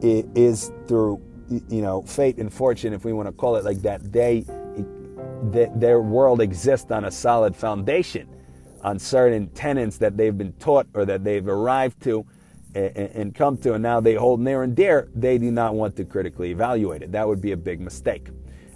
is 0.03 0.73
through 0.87 1.23
you 1.69 1.83
know 1.83 2.03
fate 2.03 2.39
and 2.39 2.53
fortune, 2.53 2.93
if 2.93 3.05
we 3.05 3.13
want 3.13 3.29
to 3.29 3.33
call 3.33 3.57
it 3.57 3.65
like 3.65 3.83
that. 3.83 4.13
They, 4.13 4.45
they 5.51 5.71
their 5.77 6.01
world 6.01 6.41
exists 6.41 6.91
on 6.91 7.05
a 7.05 7.11
solid 7.11 7.55
foundation, 7.55 8.29
on 8.83 8.99
certain 8.99 9.49
tenets 9.49 9.99
that 9.99 10.17
they've 10.17 10.37
been 10.37 10.53
taught 10.55 10.87
or 10.95 11.05
that 11.05 11.25
they've 11.25 11.47
arrived 11.47 12.03
to 12.05 12.27
and 12.75 13.35
come 13.35 13.57
to, 13.59 13.75
and 13.75 13.83
now 13.83 14.01
they 14.01 14.15
hold 14.15 14.41
near 14.41 14.63
and 14.63 14.77
dear, 14.77 15.09
they 15.15 15.39
do 15.39 15.51
not 15.51 15.75
want 15.75 15.97
to 15.97 16.05
critically 16.05 16.51
evaluate 16.51 17.03
it. 17.03 17.13
That 17.13 17.27
would 17.27 17.41
be 17.41 17.53
a 17.53 17.57
big 17.57 17.81
mistake. 17.81 18.29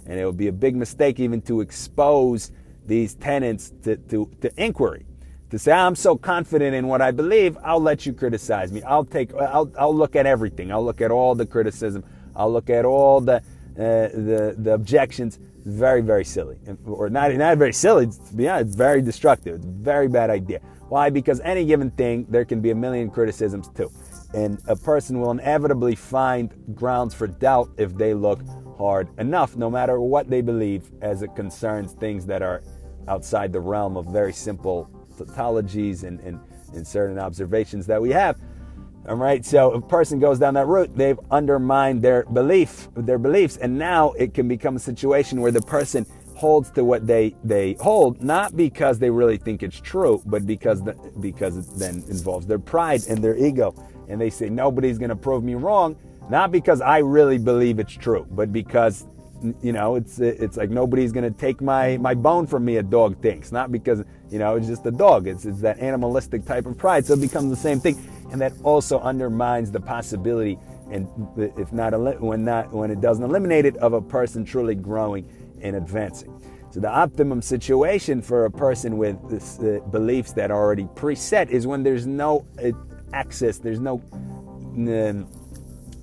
And 0.05 0.19
it 0.19 0.25
would 0.25 0.37
be 0.37 0.47
a 0.47 0.53
big 0.53 0.75
mistake 0.75 1.19
even 1.19 1.41
to 1.43 1.61
expose 1.61 2.51
these 2.87 3.13
tenants 3.15 3.73
to, 3.83 3.97
to, 3.97 4.29
to 4.41 4.51
inquiry. 4.63 5.05
To 5.51 5.59
say, 5.59 5.71
I'm 5.71 5.95
so 5.95 6.15
confident 6.15 6.73
in 6.73 6.87
what 6.87 7.01
I 7.01 7.11
believe, 7.11 7.57
I'll 7.63 7.81
let 7.81 8.05
you 8.05 8.13
criticize 8.13 8.71
me. 8.71 8.81
I'll 8.83 9.05
take, 9.05 9.33
I'll, 9.35 9.71
I'll 9.77 9.95
look 9.95 10.15
at 10.15 10.25
everything. 10.25 10.71
I'll 10.71 10.83
look 10.83 11.01
at 11.01 11.11
all 11.11 11.35
the 11.35 11.45
criticism. 11.45 12.03
I'll 12.35 12.51
look 12.51 12.69
at 12.69 12.85
all 12.85 13.21
the, 13.21 13.35
uh, 13.35 13.41
the, 13.75 14.55
the 14.57 14.73
objections. 14.73 15.37
Very, 15.65 16.01
very 16.01 16.25
silly. 16.25 16.57
Or 16.85 17.09
not, 17.09 17.33
not 17.35 17.57
very 17.57 17.73
silly, 17.73 18.07
to 18.07 18.35
be 18.35 18.49
honest, 18.49 18.77
very 18.77 19.01
destructive. 19.01 19.55
It's 19.57 19.65
a 19.65 19.69
very 19.69 20.07
bad 20.07 20.29
idea. 20.29 20.59
Why? 20.89 21.09
Because 21.09 21.39
any 21.41 21.65
given 21.65 21.91
thing, 21.91 22.25
there 22.29 22.45
can 22.45 22.61
be 22.61 22.71
a 22.71 22.75
million 22.75 23.09
criticisms 23.09 23.69
too. 23.69 23.91
And 24.33 24.59
a 24.67 24.75
person 24.75 25.19
will 25.19 25.31
inevitably 25.31 25.95
find 25.95 26.53
grounds 26.73 27.13
for 27.13 27.27
doubt 27.27 27.69
if 27.77 27.95
they 27.95 28.13
look 28.13 28.41
hard 28.77 29.09
enough, 29.19 29.55
no 29.55 29.69
matter 29.69 29.99
what 29.99 30.29
they 30.29 30.41
believe 30.41 30.89
as 31.01 31.21
it 31.21 31.35
concerns 31.35 31.93
things 31.93 32.25
that 32.25 32.41
are 32.41 32.63
outside 33.07 33.53
the 33.53 33.59
realm 33.59 33.97
of 33.97 34.07
very 34.07 34.33
simple 34.33 34.89
tautologies 35.17 36.03
and, 36.03 36.19
and, 36.21 36.39
and 36.73 36.87
certain 36.87 37.19
observations 37.19 37.85
that 37.85 38.01
we 38.01 38.09
have. 38.09 38.39
All 39.09 39.15
right, 39.15 39.43
so 39.43 39.73
if 39.73 39.83
a 39.83 39.87
person 39.87 40.19
goes 40.19 40.37
down 40.37 40.53
that 40.53 40.67
route, 40.67 40.95
they've 40.95 41.19
undermined 41.31 42.03
their 42.03 42.23
belief, 42.25 42.87
their 42.95 43.17
beliefs, 43.17 43.57
and 43.57 43.77
now 43.77 44.11
it 44.11 44.35
can 44.35 44.47
become 44.47 44.75
a 44.75 44.79
situation 44.79 45.41
where 45.41 45.51
the 45.51 45.61
person 45.61 46.05
holds 46.35 46.69
to 46.71 46.83
what 46.83 47.07
they 47.07 47.35
they 47.43 47.73
hold, 47.79 48.21
not 48.21 48.55
because 48.55 48.99
they 48.99 49.09
really 49.09 49.37
think 49.37 49.63
it's 49.63 49.79
true, 49.79 50.21
but 50.27 50.45
because 50.45 50.83
the, 50.83 50.93
because 51.19 51.57
it 51.57 51.65
then 51.79 52.03
involves 52.09 52.45
their 52.45 52.59
pride 52.59 53.01
and 53.09 53.23
their 53.23 53.35
ego, 53.35 53.73
and 54.07 54.21
they 54.21 54.29
say 54.29 54.49
nobody's 54.49 54.99
going 54.99 55.09
to 55.09 55.15
prove 55.15 55.43
me 55.43 55.55
wrong, 55.55 55.95
not 56.29 56.51
because 56.51 56.79
I 56.79 56.99
really 56.99 57.39
believe 57.39 57.79
it's 57.79 57.93
true, 57.93 58.27
but 58.29 58.53
because 58.53 59.07
you 59.61 59.73
know 59.73 59.95
it's 59.95 60.19
it's 60.19 60.57
like 60.57 60.69
nobody's 60.69 61.11
to 61.11 61.31
take 61.31 61.61
my 61.61 61.97
my 61.97 62.13
bone 62.13 62.47
from 62.47 62.65
me. 62.65 62.77
A 62.77 62.83
dog 62.83 63.21
thinks, 63.21 63.51
not 63.51 63.71
because 63.71 64.03
you 64.29 64.39
know 64.39 64.55
it's 64.55 64.67
just 64.67 64.85
a 64.85 64.91
dog. 64.91 65.27
It's 65.27 65.45
it's 65.45 65.61
that 65.61 65.79
animalistic 65.79 66.45
type 66.45 66.65
of 66.65 66.77
pride, 66.77 67.05
so 67.05 67.13
it 67.13 67.21
becomes 67.21 67.49
the 67.49 67.55
same 67.55 67.79
thing 67.79 67.97
and 68.31 68.39
that 68.41 68.53
also 68.63 68.99
undermines 69.01 69.71
the 69.71 69.79
possibility 69.79 70.57
and 70.89 71.07
if 71.37 71.71
not 71.71 71.91
when 72.21 72.43
not 72.43 72.71
when 72.71 72.89
it 72.89 73.01
doesn't 73.01 73.23
eliminate 73.23 73.65
it 73.65 73.75
of 73.77 73.93
a 73.93 74.01
person 74.01 74.43
truly 74.43 74.75
growing 74.75 75.29
and 75.61 75.75
advancing 75.75 76.41
so 76.71 76.79
the 76.79 76.89
optimum 76.89 77.41
situation 77.41 78.21
for 78.21 78.45
a 78.45 78.51
person 78.51 78.97
with 78.97 79.17
this, 79.29 79.59
uh, 79.59 79.79
beliefs 79.91 80.31
that 80.31 80.49
are 80.49 80.57
already 80.57 80.85
preset 80.95 81.49
is 81.49 81.67
when 81.67 81.83
there's 81.83 82.07
no 82.07 82.45
uh, 82.63 82.71
access 83.13 83.57
there's 83.57 83.79
no 83.79 84.01
um, 84.13 85.27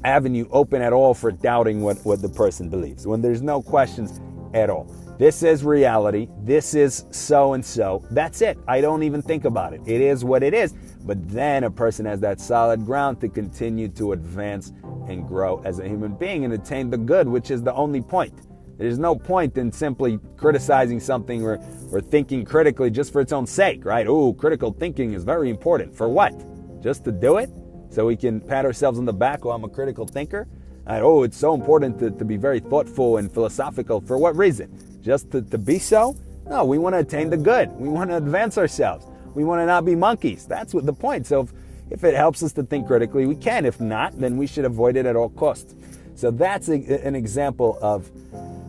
avenue 0.04 0.46
open 0.50 0.82
at 0.82 0.92
all 0.92 1.14
for 1.14 1.30
doubting 1.32 1.82
what, 1.82 1.98
what 2.04 2.22
the 2.22 2.28
person 2.28 2.68
believes 2.68 3.06
when 3.06 3.20
there's 3.20 3.42
no 3.42 3.62
questions 3.62 4.20
at 4.54 4.70
all 4.70 4.90
this 5.18 5.42
is 5.42 5.64
reality. 5.64 6.28
This 6.44 6.74
is 6.74 7.04
so 7.10 7.54
and 7.54 7.64
so. 7.64 8.04
That's 8.12 8.40
it. 8.40 8.56
I 8.68 8.80
don't 8.80 9.02
even 9.02 9.20
think 9.20 9.46
about 9.46 9.72
it. 9.72 9.80
It 9.84 10.00
is 10.00 10.24
what 10.24 10.44
it 10.44 10.54
is. 10.54 10.74
But 11.00 11.28
then 11.28 11.64
a 11.64 11.70
person 11.70 12.06
has 12.06 12.20
that 12.20 12.40
solid 12.40 12.86
ground 12.86 13.20
to 13.22 13.28
continue 13.28 13.88
to 13.88 14.12
advance 14.12 14.72
and 15.08 15.26
grow 15.26 15.60
as 15.64 15.80
a 15.80 15.88
human 15.88 16.14
being 16.14 16.44
and 16.44 16.54
attain 16.54 16.88
the 16.88 16.98
good, 16.98 17.26
which 17.26 17.50
is 17.50 17.64
the 17.64 17.74
only 17.74 18.00
point. 18.00 18.32
There's 18.78 19.00
no 19.00 19.16
point 19.16 19.58
in 19.58 19.72
simply 19.72 20.20
criticizing 20.36 21.00
something 21.00 21.42
or, 21.42 21.58
or 21.90 22.00
thinking 22.00 22.44
critically 22.44 22.88
just 22.88 23.12
for 23.12 23.20
its 23.20 23.32
own 23.32 23.44
sake, 23.44 23.84
right? 23.84 24.06
Oh, 24.06 24.32
critical 24.32 24.70
thinking 24.70 25.14
is 25.14 25.24
very 25.24 25.50
important. 25.50 25.96
For 25.96 26.08
what? 26.08 26.32
Just 26.80 27.04
to 27.06 27.10
do 27.10 27.38
it? 27.38 27.50
So 27.90 28.06
we 28.06 28.16
can 28.16 28.40
pat 28.40 28.64
ourselves 28.64 28.98
on 28.98 29.04
the 29.04 29.12
back, 29.12 29.46
oh, 29.46 29.50
I'm 29.50 29.64
a 29.64 29.68
critical 29.68 30.06
thinker? 30.06 30.46
Oh, 30.86 31.22
it's 31.22 31.36
so 31.36 31.54
important 31.54 31.98
to, 31.98 32.10
to 32.10 32.24
be 32.24 32.36
very 32.36 32.60
thoughtful 32.60 33.18
and 33.18 33.30
philosophical. 33.30 34.00
For 34.00 34.16
what 34.16 34.36
reason? 34.36 34.98
just 35.08 35.30
to, 35.30 35.40
to 35.40 35.56
be 35.56 35.78
so. 35.78 36.16
No, 36.46 36.66
we 36.66 36.76
want 36.76 36.94
to 36.94 36.98
attain 36.98 37.30
the 37.30 37.36
good. 37.38 37.70
We 37.72 37.88
want 37.88 38.10
to 38.10 38.16
advance 38.16 38.58
ourselves. 38.58 39.06
We 39.34 39.42
want 39.42 39.60
to 39.60 39.66
not 39.66 39.86
be 39.86 39.94
monkeys. 39.94 40.46
That's 40.46 40.74
what 40.74 40.84
the 40.84 40.92
point. 40.92 41.26
So 41.26 41.40
if, 41.42 41.52
if 41.90 42.04
it 42.04 42.14
helps 42.14 42.42
us 42.42 42.52
to 42.52 42.62
think 42.62 42.86
critically, 42.86 43.24
we 43.24 43.34
can. 43.34 43.64
If 43.64 43.80
not, 43.80 44.18
then 44.18 44.36
we 44.36 44.46
should 44.46 44.66
avoid 44.66 44.96
it 44.96 45.06
at 45.06 45.16
all 45.16 45.30
costs. 45.30 45.74
So 46.14 46.30
that's 46.30 46.68
a, 46.68 46.74
an 47.06 47.14
example 47.14 47.78
of 47.80 48.10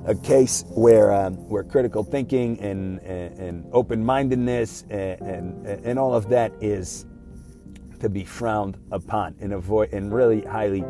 a 0.06 0.16
case 0.16 0.64
where 0.70 1.12
um, 1.12 1.36
where 1.50 1.64
critical 1.64 2.04
thinking 2.04 2.58
and 2.62 3.00
and, 3.00 3.40
and 3.40 3.70
open 3.74 4.06
mindedness 4.06 4.86
and, 4.90 5.22
and, 5.22 5.68
and 5.68 6.00
all 6.00 6.14
of 6.14 6.30
that 6.30 6.54
is 6.62 7.06
to 8.00 8.10
be 8.10 8.24
frowned 8.24 8.78
upon 8.92 9.36
and 9.40 9.54
avoid 9.54 9.94
and 9.94 10.14
really 10.14 10.42
highly 10.42 10.84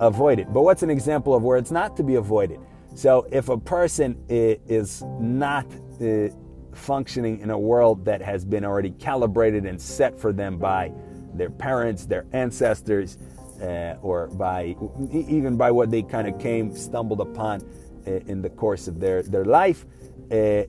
avoided. 0.00 0.52
But 0.52 0.62
what's 0.62 0.82
an 0.82 0.90
example 0.90 1.34
of 1.34 1.42
where 1.42 1.58
it's 1.58 1.70
not 1.70 1.96
to 1.96 2.02
be 2.02 2.16
avoided? 2.16 2.60
So 2.94 3.26
if 3.30 3.48
a 3.48 3.58
person 3.58 4.22
is 4.28 5.02
not 5.18 5.66
uh, 6.00 6.28
functioning 6.74 7.40
in 7.40 7.50
a 7.50 7.58
world 7.58 8.04
that 8.04 8.20
has 8.20 8.44
been 8.44 8.64
already 8.64 8.90
calibrated 8.90 9.64
and 9.64 9.80
set 9.80 10.18
for 10.18 10.32
them 10.32 10.58
by 10.58 10.92
their 11.34 11.50
parents, 11.50 12.06
their 12.06 12.26
ancestors, 12.32 13.18
uh, 13.62 13.96
or 14.02 14.26
by 14.28 14.74
even 15.10 15.56
by 15.56 15.70
what 15.70 15.90
they 15.90 16.02
kind 16.02 16.26
of 16.26 16.38
came 16.38 16.74
stumbled 16.74 17.20
upon 17.20 17.62
uh, 18.06 18.10
in 18.26 18.42
the 18.42 18.50
course 18.50 18.88
of 18.88 19.00
their 19.00 19.22
their 19.22 19.44
life, 19.44 19.86
uh, 20.30 20.64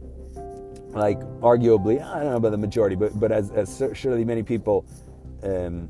like 0.92 1.20
arguably 1.42 2.02
I 2.04 2.20
don't 2.20 2.32
know 2.32 2.38
about 2.38 2.52
the 2.52 2.58
majority, 2.58 2.96
but 2.96 3.20
but 3.20 3.32
as, 3.32 3.52
as 3.52 3.82
surely 3.94 4.24
many 4.24 4.44
people. 4.44 4.86
Um, 5.44 5.90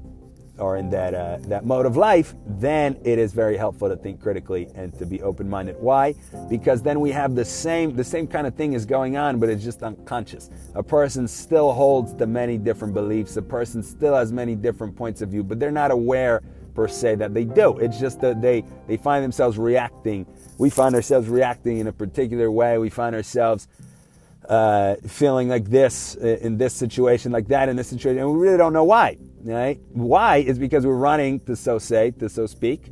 or 0.60 0.78
in 0.78 0.90
that 0.92 1.14
uh, 1.16 1.38
that 1.48 1.66
mode 1.66 1.86
of 1.86 1.98
life, 1.98 2.36
then 2.46 2.98
it 3.04 3.18
is 3.18 3.34
very 3.34 3.58
helpful 3.58 3.90
to 3.90 3.96
think 3.96 4.22
critically 4.22 4.70
and 4.76 4.98
to 5.00 5.06
be 5.06 5.22
open-minded. 5.22 5.76
Why? 5.80 6.14
Because 6.48 6.84
then 6.84 7.00
we 7.00 7.10
have 7.12 7.34
the 7.34 7.46
same 7.46 7.96
the 7.96 8.04
same 8.04 8.28
kind 8.28 8.46
of 8.46 8.54
thing 8.54 8.74
is 8.74 8.86
going 8.86 9.18
on, 9.18 9.40
but 9.40 9.50
it's 9.50 9.64
just 9.64 9.82
unconscious. 9.82 10.52
A 10.76 10.84
person 10.84 11.28
still 11.28 11.74
holds 11.74 12.14
the 12.14 12.28
many 12.28 12.58
different 12.58 12.94
beliefs. 12.94 13.36
A 13.38 13.42
person 13.42 13.82
still 13.82 14.16
has 14.16 14.32
many 14.32 14.56
different 14.56 14.96
points 14.96 15.22
of 15.22 15.30
view, 15.30 15.44
but 15.44 15.60
they're 15.60 15.72
not 15.72 15.90
aware 15.90 16.42
per 16.76 16.88
se 16.88 17.16
that 17.16 17.34
they 17.34 17.46
do. 17.46 17.78
It's 17.80 18.00
just 18.00 18.22
that 18.22 18.42
they 18.42 18.64
they 18.88 18.98
find 18.98 19.24
themselves 19.24 19.58
reacting. 19.58 20.28
We 20.60 20.70
find 20.70 20.94
ourselves 20.94 21.30
reacting 21.30 21.80
in 21.80 21.88
a 21.88 21.94
particular 21.94 22.52
way. 22.52 22.78
We 22.78 22.92
find 22.92 23.16
ourselves 23.16 23.68
uh, 24.48 24.98
feeling 25.08 25.50
like 25.50 25.66
this 25.66 26.14
in 26.16 26.58
this 26.58 26.76
situation, 26.76 27.32
like 27.32 27.48
that 27.48 27.70
in 27.70 27.76
this 27.76 27.88
situation, 27.88 28.20
and 28.20 28.32
we 28.32 28.38
really 28.38 28.58
don't 28.58 28.74
know 28.74 28.84
why. 28.84 29.18
Right? 29.44 29.80
Why 29.92 30.38
is 30.38 30.58
because 30.58 30.86
we're 30.86 30.96
running, 30.96 31.42
to 31.42 31.56
so 31.56 31.78
say, 31.78 32.12
to 32.12 32.30
so 32.30 32.46
speak, 32.46 32.92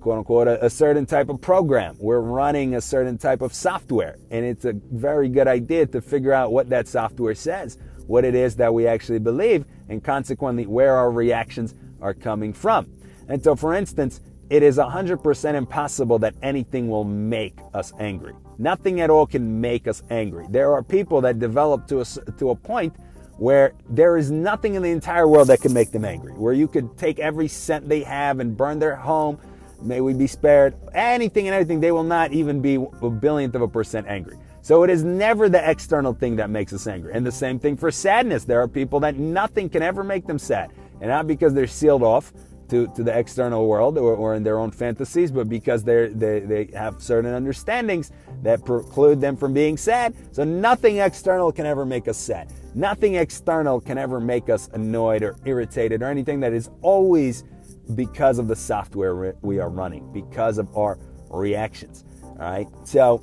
quote 0.00 0.18
unquote, 0.18 0.48
a, 0.48 0.64
a, 0.64 0.70
certain 0.70 1.04
type 1.04 1.28
of 1.28 1.40
program. 1.40 1.96
We're 1.98 2.20
running 2.20 2.74
a 2.74 2.80
certain 2.80 3.18
type 3.18 3.42
of 3.42 3.52
software, 3.52 4.16
and 4.30 4.44
it's 4.44 4.64
a 4.64 4.72
very 4.72 5.28
good 5.28 5.46
idea 5.46 5.86
to 5.86 6.00
figure 6.00 6.32
out 6.32 6.52
what 6.52 6.70
that 6.70 6.88
software 6.88 7.34
says, 7.34 7.78
what 8.06 8.24
it 8.24 8.34
is 8.34 8.56
that 8.56 8.72
we 8.72 8.86
actually 8.86 9.18
believe, 9.18 9.66
and 9.88 10.02
consequently 10.02 10.66
where 10.66 10.96
our 10.96 11.10
reactions 11.10 11.74
are 12.00 12.14
coming 12.14 12.52
from. 12.52 12.90
And 13.28 13.42
so, 13.42 13.54
for 13.54 13.74
instance, 13.74 14.20
it 14.48 14.64
is 14.64 14.78
100% 14.78 15.54
impossible 15.54 16.18
that 16.20 16.34
anything 16.42 16.88
will 16.88 17.04
make 17.04 17.56
us 17.72 17.92
angry. 18.00 18.34
Nothing 18.58 19.00
at 19.00 19.08
all 19.08 19.26
can 19.26 19.60
make 19.60 19.86
us 19.86 20.02
angry. 20.10 20.46
There 20.50 20.72
are 20.72 20.82
people 20.82 21.20
that 21.20 21.38
develop 21.38 21.86
to 21.88 22.00
a, 22.00 22.04
to 22.04 22.50
a 22.50 22.56
point 22.56 22.96
where 23.40 23.72
there 23.88 24.18
is 24.18 24.30
nothing 24.30 24.74
in 24.74 24.82
the 24.82 24.90
entire 24.90 25.26
world 25.26 25.48
that 25.48 25.62
can 25.62 25.72
make 25.72 25.90
them 25.90 26.04
angry, 26.04 26.34
where 26.34 26.52
you 26.52 26.68
could 26.68 26.94
take 26.98 27.18
every 27.18 27.48
cent 27.48 27.88
they 27.88 28.02
have 28.02 28.38
and 28.38 28.54
burn 28.54 28.78
their 28.78 28.94
home, 28.94 29.38
may 29.80 30.02
we 30.02 30.12
be 30.12 30.26
spared, 30.26 30.74
anything 30.92 31.48
and 31.48 31.54
everything, 31.54 31.80
they 31.80 31.90
will 31.90 32.04
not 32.04 32.32
even 32.32 32.60
be 32.60 32.74
a 32.74 33.08
billionth 33.08 33.54
of 33.54 33.62
a 33.62 33.68
percent 33.68 34.06
angry. 34.08 34.36
So 34.60 34.82
it 34.82 34.90
is 34.90 35.04
never 35.04 35.48
the 35.48 35.70
external 35.70 36.12
thing 36.12 36.36
that 36.36 36.50
makes 36.50 36.74
us 36.74 36.86
angry. 36.86 37.14
And 37.14 37.24
the 37.24 37.32
same 37.32 37.58
thing 37.58 37.78
for 37.78 37.90
sadness. 37.90 38.44
There 38.44 38.60
are 38.60 38.68
people 38.68 39.00
that 39.00 39.16
nothing 39.16 39.70
can 39.70 39.82
ever 39.82 40.04
make 40.04 40.26
them 40.26 40.38
sad. 40.38 40.70
And 41.00 41.08
not 41.08 41.26
because 41.26 41.54
they're 41.54 41.66
sealed 41.66 42.02
off, 42.02 42.34
to, 42.70 42.86
to 42.88 43.02
the 43.02 43.16
external 43.16 43.66
world 43.66 43.98
or, 43.98 44.14
or 44.14 44.34
in 44.34 44.42
their 44.42 44.58
own 44.58 44.70
fantasies, 44.70 45.30
but 45.30 45.48
because 45.48 45.84
they 45.84 46.08
they 46.08 46.40
they 46.40 46.70
have 46.74 47.02
certain 47.02 47.34
understandings 47.34 48.12
that 48.42 48.64
preclude 48.64 49.20
them 49.20 49.36
from 49.36 49.52
being 49.52 49.76
sad. 49.76 50.14
So 50.32 50.44
nothing 50.44 50.98
external 50.98 51.52
can 51.52 51.66
ever 51.66 51.84
make 51.84 52.08
us 52.08 52.18
sad. 52.18 52.52
Nothing 52.74 53.16
external 53.16 53.80
can 53.80 53.98
ever 53.98 54.20
make 54.20 54.48
us 54.48 54.68
annoyed 54.72 55.22
or 55.22 55.36
irritated 55.44 56.02
or 56.02 56.06
anything 56.06 56.40
that 56.40 56.52
is 56.52 56.70
always 56.82 57.44
because 57.94 58.38
of 58.38 58.46
the 58.48 58.56
software 58.56 59.36
we 59.42 59.58
are 59.58 59.68
running, 59.68 60.12
because 60.12 60.58
of 60.58 60.74
our 60.76 60.98
reactions. 61.30 62.04
All 62.22 62.36
right. 62.38 62.68
So 62.84 63.22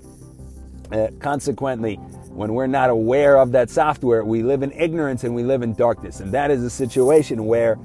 uh, 0.92 1.08
consequently, 1.20 1.96
when 2.38 2.54
we're 2.54 2.68
not 2.68 2.89
aware 2.89 3.38
of 3.38 3.51
that 3.54 3.70
software, 3.70 4.24
we 4.24 4.44
live 4.44 4.62
in 4.62 4.72
ignorance 4.74 5.24
and 5.24 5.34
we 5.34 5.44
live 5.44 5.63
in 5.63 5.74
darkness. 5.74 6.20
And 6.20 6.32
that 6.34 6.51
is 6.51 6.63
a 6.63 6.70
situation 6.70 7.46
where 7.46 7.77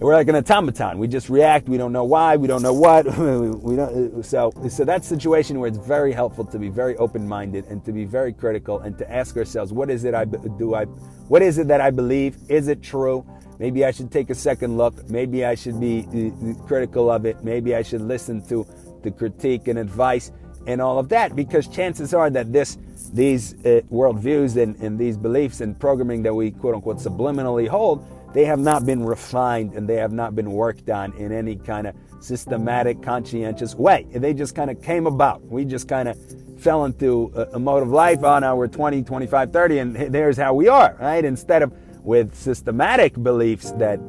we're 0.00 0.14
like 0.14 0.28
an 0.28 0.36
automaton. 0.36 0.98
We 0.98 1.08
just 1.08 1.28
react. 1.28 1.68
We 1.68 1.76
don't 1.76 1.92
know 1.92 2.04
why. 2.04 2.36
We 2.36 2.46
don't 2.46 2.62
know 2.62 2.72
what. 2.72 3.04
we 3.18 3.76
don't. 3.76 4.24
So, 4.24 4.52
so 4.68 4.84
that 4.84 5.04
situation 5.04 5.58
where 5.58 5.68
it's 5.68 5.78
very 5.78 6.12
helpful 6.12 6.44
to 6.46 6.58
be 6.58 6.68
very 6.68 6.96
open-minded 6.96 7.66
and 7.66 7.84
to 7.84 7.92
be 7.92 8.04
very 8.04 8.32
critical 8.32 8.78
and 8.80 8.96
to 8.98 9.12
ask 9.12 9.36
ourselves, 9.36 9.72
what 9.72 9.90
is 9.90 10.04
it 10.04 10.14
I 10.14 10.24
do? 10.24 10.74
I, 10.74 10.84
what 10.84 11.42
is 11.42 11.58
it 11.58 11.66
that 11.68 11.80
I 11.80 11.90
believe? 11.90 12.36
Is 12.48 12.68
it 12.68 12.80
true? 12.80 13.26
Maybe 13.58 13.84
I 13.84 13.90
should 13.90 14.12
take 14.12 14.30
a 14.30 14.36
second 14.36 14.76
look. 14.76 15.08
Maybe 15.10 15.44
I 15.44 15.56
should 15.56 15.80
be 15.80 16.06
uh, 16.06 16.64
critical 16.66 17.10
of 17.10 17.26
it. 17.26 17.42
Maybe 17.42 17.74
I 17.74 17.82
should 17.82 18.02
listen 18.02 18.46
to 18.48 18.64
the 19.02 19.10
critique 19.10 19.66
and 19.66 19.80
advice 19.80 20.30
and 20.68 20.80
all 20.80 20.98
of 20.98 21.08
that 21.08 21.34
because 21.34 21.66
chances 21.66 22.12
are 22.12 22.30
that 22.30 22.52
this 22.52 22.78
these 23.14 23.54
uh, 23.64 23.80
worldviews 23.90 24.60
and, 24.60 24.76
and 24.76 24.98
these 24.98 25.16
beliefs 25.16 25.60
and 25.60 25.78
programming 25.78 26.22
that 26.22 26.34
we 26.34 26.50
quote 26.50 26.74
unquote 26.74 26.98
subliminally 26.98 27.66
hold 27.66 28.04
they 28.32 28.44
have 28.44 28.58
not 28.58 28.84
been 28.84 29.04
refined 29.04 29.74
and 29.74 29.88
they 29.88 29.96
have 29.96 30.12
not 30.12 30.34
been 30.36 30.52
worked 30.52 30.90
on 30.90 31.12
in 31.14 31.32
any 31.32 31.56
kind 31.56 31.86
of 31.86 31.94
systematic, 32.20 33.02
conscientious 33.02 33.74
way. 33.74 34.06
They 34.10 34.34
just 34.34 34.54
kind 34.54 34.70
of 34.70 34.82
came 34.82 35.06
about. 35.06 35.42
We 35.44 35.64
just 35.64 35.88
kind 35.88 36.08
of 36.08 36.18
fell 36.58 36.84
into 36.84 37.32
a, 37.34 37.56
a 37.56 37.58
mode 37.58 37.82
of 37.82 37.88
life. 37.88 38.24
on 38.24 38.44
our 38.44 38.56
we're 38.56 38.68
20, 38.68 39.02
25, 39.02 39.52
30, 39.52 39.78
and 39.78 39.96
there's 39.96 40.36
how 40.36 40.54
we 40.54 40.68
are, 40.68 40.96
right? 41.00 41.24
Instead 41.24 41.62
of 41.62 41.72
with 42.04 42.34
systematic 42.34 43.20
beliefs 43.22 43.72
that 43.72 44.00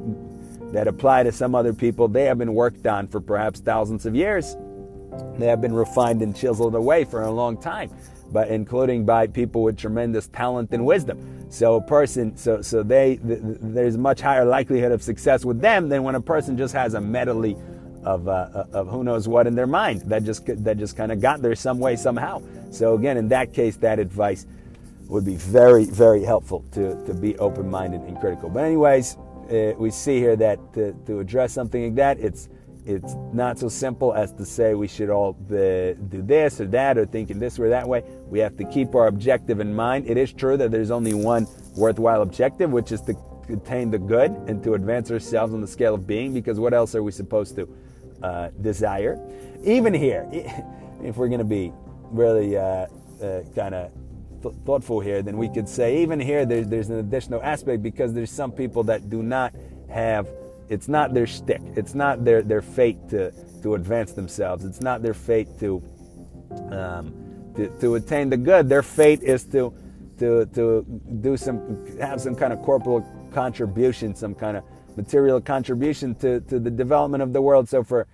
that 0.71 0.87
apply 0.87 1.23
to 1.23 1.31
some 1.31 1.55
other 1.55 1.73
people, 1.73 2.07
they 2.07 2.25
have 2.25 2.37
been 2.37 2.53
worked 2.53 2.85
on 2.85 3.07
for 3.07 3.19
perhaps 3.19 3.59
thousands 3.59 4.05
of 4.05 4.15
years. 4.15 4.55
They 5.39 5.47
have 5.47 5.61
been 5.61 5.73
refined 5.73 6.21
and 6.21 6.35
chiseled 6.35 6.75
away 6.75 7.05
for 7.05 7.23
a 7.23 7.31
long 7.31 7.57
time 7.57 7.89
but 8.31 8.49
including 8.49 9.05
by 9.05 9.27
people 9.27 9.63
with 9.63 9.77
tremendous 9.77 10.27
talent 10.27 10.71
and 10.71 10.85
wisdom. 10.85 11.38
So 11.49 11.75
a 11.75 11.81
person, 11.81 12.37
so 12.37 12.61
so 12.61 12.83
they, 12.83 13.17
th- 13.17 13.39
there's 13.41 13.97
much 13.97 14.21
higher 14.21 14.45
likelihood 14.45 14.91
of 14.91 15.01
success 15.01 15.43
with 15.43 15.59
them 15.59 15.89
than 15.89 16.03
when 16.03 16.15
a 16.15 16.21
person 16.21 16.55
just 16.57 16.73
has 16.73 16.93
a 16.93 17.01
medley 17.01 17.57
of 18.03 18.27
uh, 18.27 18.65
of 18.71 18.87
who 18.87 19.03
knows 19.03 19.27
what 19.27 19.47
in 19.47 19.55
their 19.55 19.67
mind 19.67 20.01
that 20.03 20.23
just 20.23 20.45
that 20.63 20.77
just 20.77 20.95
kind 20.95 21.11
of 21.11 21.19
got 21.19 21.41
there 21.41 21.55
some 21.55 21.79
way 21.79 21.95
somehow. 21.95 22.41
So 22.71 22.93
again, 22.93 23.17
in 23.17 23.27
that 23.29 23.53
case, 23.53 23.75
that 23.77 23.99
advice 23.99 24.45
would 25.07 25.25
be 25.25 25.35
very 25.35 25.85
very 25.85 26.23
helpful 26.23 26.63
to 26.71 27.03
to 27.05 27.13
be 27.13 27.37
open 27.39 27.69
minded 27.69 28.01
and 28.01 28.19
critical. 28.19 28.49
But 28.49 28.63
anyways, 28.63 29.17
uh, 29.49 29.73
we 29.77 29.89
see 29.89 30.19
here 30.19 30.35
that 30.35 30.59
to, 30.73 30.93
to 31.07 31.19
address 31.19 31.51
something 31.51 31.83
like 31.83 31.95
that, 31.95 32.19
it's 32.19 32.47
it's 32.89 33.15
not 33.31 33.59
so 33.59 33.69
simple 33.69 34.13
as 34.13 34.33
to 34.33 34.45
say 34.45 34.73
we 34.73 34.87
should 34.87 35.11
all 35.11 35.33
be, 35.33 35.95
do 36.09 36.23
this 36.23 36.59
or 36.59 36.65
that 36.67 36.97
or 36.97 37.05
think 37.05 37.29
in 37.29 37.37
this 37.37 37.59
way 37.59 37.67
or 37.67 37.69
that 37.69 37.87
way. 37.87 38.03
We 38.27 38.39
have 38.39 38.57
to 38.57 38.63
keep 38.63 38.95
our 38.95 39.07
objective 39.07 39.59
in 39.59 39.75
mind. 39.75 40.09
It 40.09 40.17
is 40.17 40.33
true 40.33 40.57
that 40.57 40.71
there's 40.71 40.89
only 40.89 41.13
one 41.13 41.47
worthwhile 41.75 42.23
objective, 42.23 42.71
which 42.71 42.91
is 42.91 43.01
to 43.01 43.15
attain 43.47 43.91
the 43.91 43.99
good 43.99 44.31
and 44.47 44.63
to 44.63 44.73
advance 44.73 45.11
ourselves 45.11 45.53
on 45.53 45.61
the 45.61 45.67
scale 45.67 45.93
of 45.93 46.07
being, 46.07 46.33
because 46.33 46.59
what 46.59 46.73
else 46.73 46.95
are 46.95 47.03
we 47.03 47.11
supposed 47.11 47.55
to 47.57 47.69
uh, 48.23 48.49
desire? 48.61 49.19
Even 49.63 49.93
here, 49.93 50.27
if 51.03 51.17
we're 51.17 51.27
going 51.27 51.39
to 51.39 51.45
be 51.45 51.71
really 52.09 52.57
uh, 52.57 52.87
uh, 53.21 53.41
kind 53.53 53.75
of 53.75 53.91
th- 54.41 54.55
thoughtful 54.65 54.99
here, 54.99 55.21
then 55.21 55.37
we 55.37 55.47
could 55.47 55.69
say 55.69 56.01
even 56.01 56.19
here 56.19 56.43
there's, 56.43 56.67
there's 56.67 56.89
an 56.89 56.97
additional 56.97 57.41
aspect 57.43 57.83
because 57.83 58.13
there's 58.13 58.31
some 58.31 58.51
people 58.51 58.83
that 58.85 59.11
do 59.11 59.21
not 59.21 59.53
have 59.89 60.27
it's 60.69 60.87
not 60.87 61.13
their 61.13 61.27
stick. 61.27 61.61
It's 61.75 61.95
not 61.95 62.23
their, 62.23 62.41
their 62.41 62.61
fate 62.61 63.09
to, 63.09 63.31
to 63.63 63.75
advance 63.75 64.13
themselves. 64.13 64.65
It's 64.65 64.81
not 64.81 65.01
their 65.01 65.13
fate 65.13 65.47
to, 65.59 65.83
um, 66.71 67.13
to, 67.55 67.69
to 67.81 67.95
attain 67.95 68.29
the 68.29 68.37
good. 68.37 68.69
Their 68.69 68.83
fate 68.83 69.23
is 69.23 69.43
to, 69.45 69.73
to, 70.19 70.45
to 70.45 70.85
do 71.21 71.37
some, 71.37 71.97
have 71.97 72.21
some 72.21 72.35
kind 72.35 72.53
of 72.53 72.61
corporal 72.61 73.05
contribution, 73.33 74.15
some 74.15 74.35
kind 74.35 74.57
of 74.57 74.63
material 74.95 75.41
contribution 75.41 76.13
to, 76.15 76.39
to 76.41 76.59
the 76.59 76.71
development 76.71 77.23
of 77.23 77.33
the 77.33 77.41
world. 77.41 77.67
So 77.67 77.83
for 77.83 78.05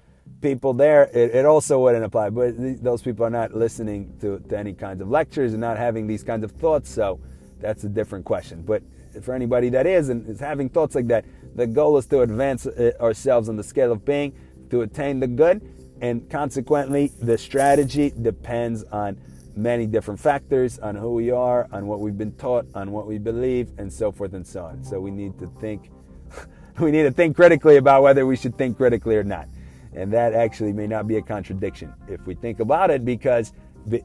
people 0.41 0.73
there, 0.73 1.03
it, 1.13 1.35
it 1.35 1.45
also 1.45 1.79
wouldn't 1.79 2.05
apply. 2.05 2.29
But 2.29 2.57
th- 2.57 2.79
those 2.79 3.01
people 3.01 3.25
are 3.25 3.29
not 3.29 3.53
listening 3.53 4.17
to, 4.21 4.39
to 4.49 4.57
any 4.57 4.73
kinds 4.73 5.01
of 5.01 5.09
lectures 5.09 5.53
and 5.53 5.61
not 5.61 5.77
having 5.77 6.07
these 6.07 6.23
kinds 6.23 6.43
of 6.43 6.51
thoughts. 6.51 6.89
So 6.89 7.19
that's 7.59 7.83
a 7.83 7.89
different 7.89 8.25
question. 8.25 8.61
But 8.61 8.81
for 9.21 9.33
anybody 9.33 9.69
that 9.69 9.87
is 9.87 10.09
and 10.09 10.27
is 10.27 10.39
having 10.39 10.69
thoughts 10.69 10.95
like 10.95 11.07
that, 11.07 11.25
the 11.55 11.65
goal 11.65 11.97
is 11.97 12.05
to 12.07 12.21
advance 12.21 12.67
uh, 12.67 12.91
ourselves 12.99 13.49
on 13.49 13.55
the 13.55 13.63
scale 13.63 13.91
of 13.91 14.05
being, 14.05 14.33
to 14.69 14.81
attain 14.81 15.19
the 15.19 15.27
good, 15.27 15.61
and 16.01 16.29
consequently, 16.29 17.11
the 17.21 17.37
strategy 17.37 18.13
depends 18.21 18.83
on 18.83 19.17
many 19.55 19.87
different 19.87 20.19
factors 20.19 20.77
on 20.79 20.95
who 20.95 21.13
we 21.13 21.31
are, 21.31 21.67
on 21.71 21.87
what 21.87 22.01
we've 22.01 22.17
been 22.17 22.33
taught, 22.33 22.65
on 22.75 22.91
what 22.91 23.07
we 23.07 23.17
believe, 23.17 23.69
and 23.77 23.91
so 23.91 24.11
forth 24.11 24.33
and 24.33 24.45
so 24.45 24.65
on. 24.65 24.83
So 24.83 24.99
we 24.99 25.11
need 25.11 25.39
to 25.39 25.47
think, 25.61 25.89
we 26.79 26.91
need 26.91 27.03
to 27.03 27.11
think 27.11 27.35
critically 27.35 27.77
about 27.77 28.03
whether 28.03 28.25
we 28.25 28.35
should 28.35 28.57
think 28.57 28.75
critically 28.75 29.15
or 29.15 29.23
not. 29.23 29.47
And 29.93 30.11
that 30.11 30.33
actually 30.33 30.73
may 30.73 30.87
not 30.87 31.07
be 31.07 31.15
a 31.15 31.21
contradiction 31.21 31.93
if 32.09 32.25
we 32.27 32.35
think 32.35 32.59
about 32.59 32.91
it, 32.91 33.05
because 33.05 33.53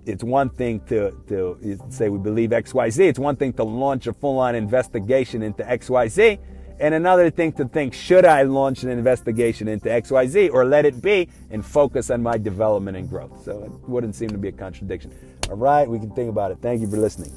it's 0.06 0.22
one 0.22 0.50
thing 0.50 0.80
to, 0.86 1.10
to 1.26 1.58
say 1.88 2.08
we 2.08 2.18
believe 2.18 2.50
XYZ. 2.50 3.00
It's 3.00 3.18
one 3.18 3.34
thing 3.34 3.52
to 3.54 3.64
launch 3.64 4.06
a 4.06 4.12
full 4.12 4.38
on 4.38 4.54
investigation 4.54 5.42
into 5.42 5.64
XYZ. 5.64 6.38
And 6.80 6.94
another 6.94 7.30
thing 7.30 7.52
to 7.52 7.66
think, 7.66 7.92
should 7.92 8.24
I 8.24 8.42
launch 8.42 8.82
an 8.84 8.88
investigation 8.88 9.68
into 9.68 9.90
XYZ 9.90 10.50
or 10.50 10.64
let 10.64 10.86
it 10.86 11.02
be 11.02 11.28
and 11.50 11.64
focus 11.64 12.10
on 12.10 12.22
my 12.22 12.38
development 12.38 12.96
and 12.96 13.08
growth? 13.08 13.44
So 13.44 13.64
it 13.64 13.70
wouldn't 13.88 14.14
seem 14.14 14.30
to 14.30 14.38
be 14.38 14.48
a 14.48 14.52
contradiction. 14.52 15.12
All 15.50 15.56
right, 15.56 15.86
we 15.86 15.98
can 15.98 16.10
think 16.12 16.30
about 16.30 16.52
it. 16.52 16.58
Thank 16.62 16.80
you 16.80 16.90
for 16.90 16.96
listening. 16.96 17.32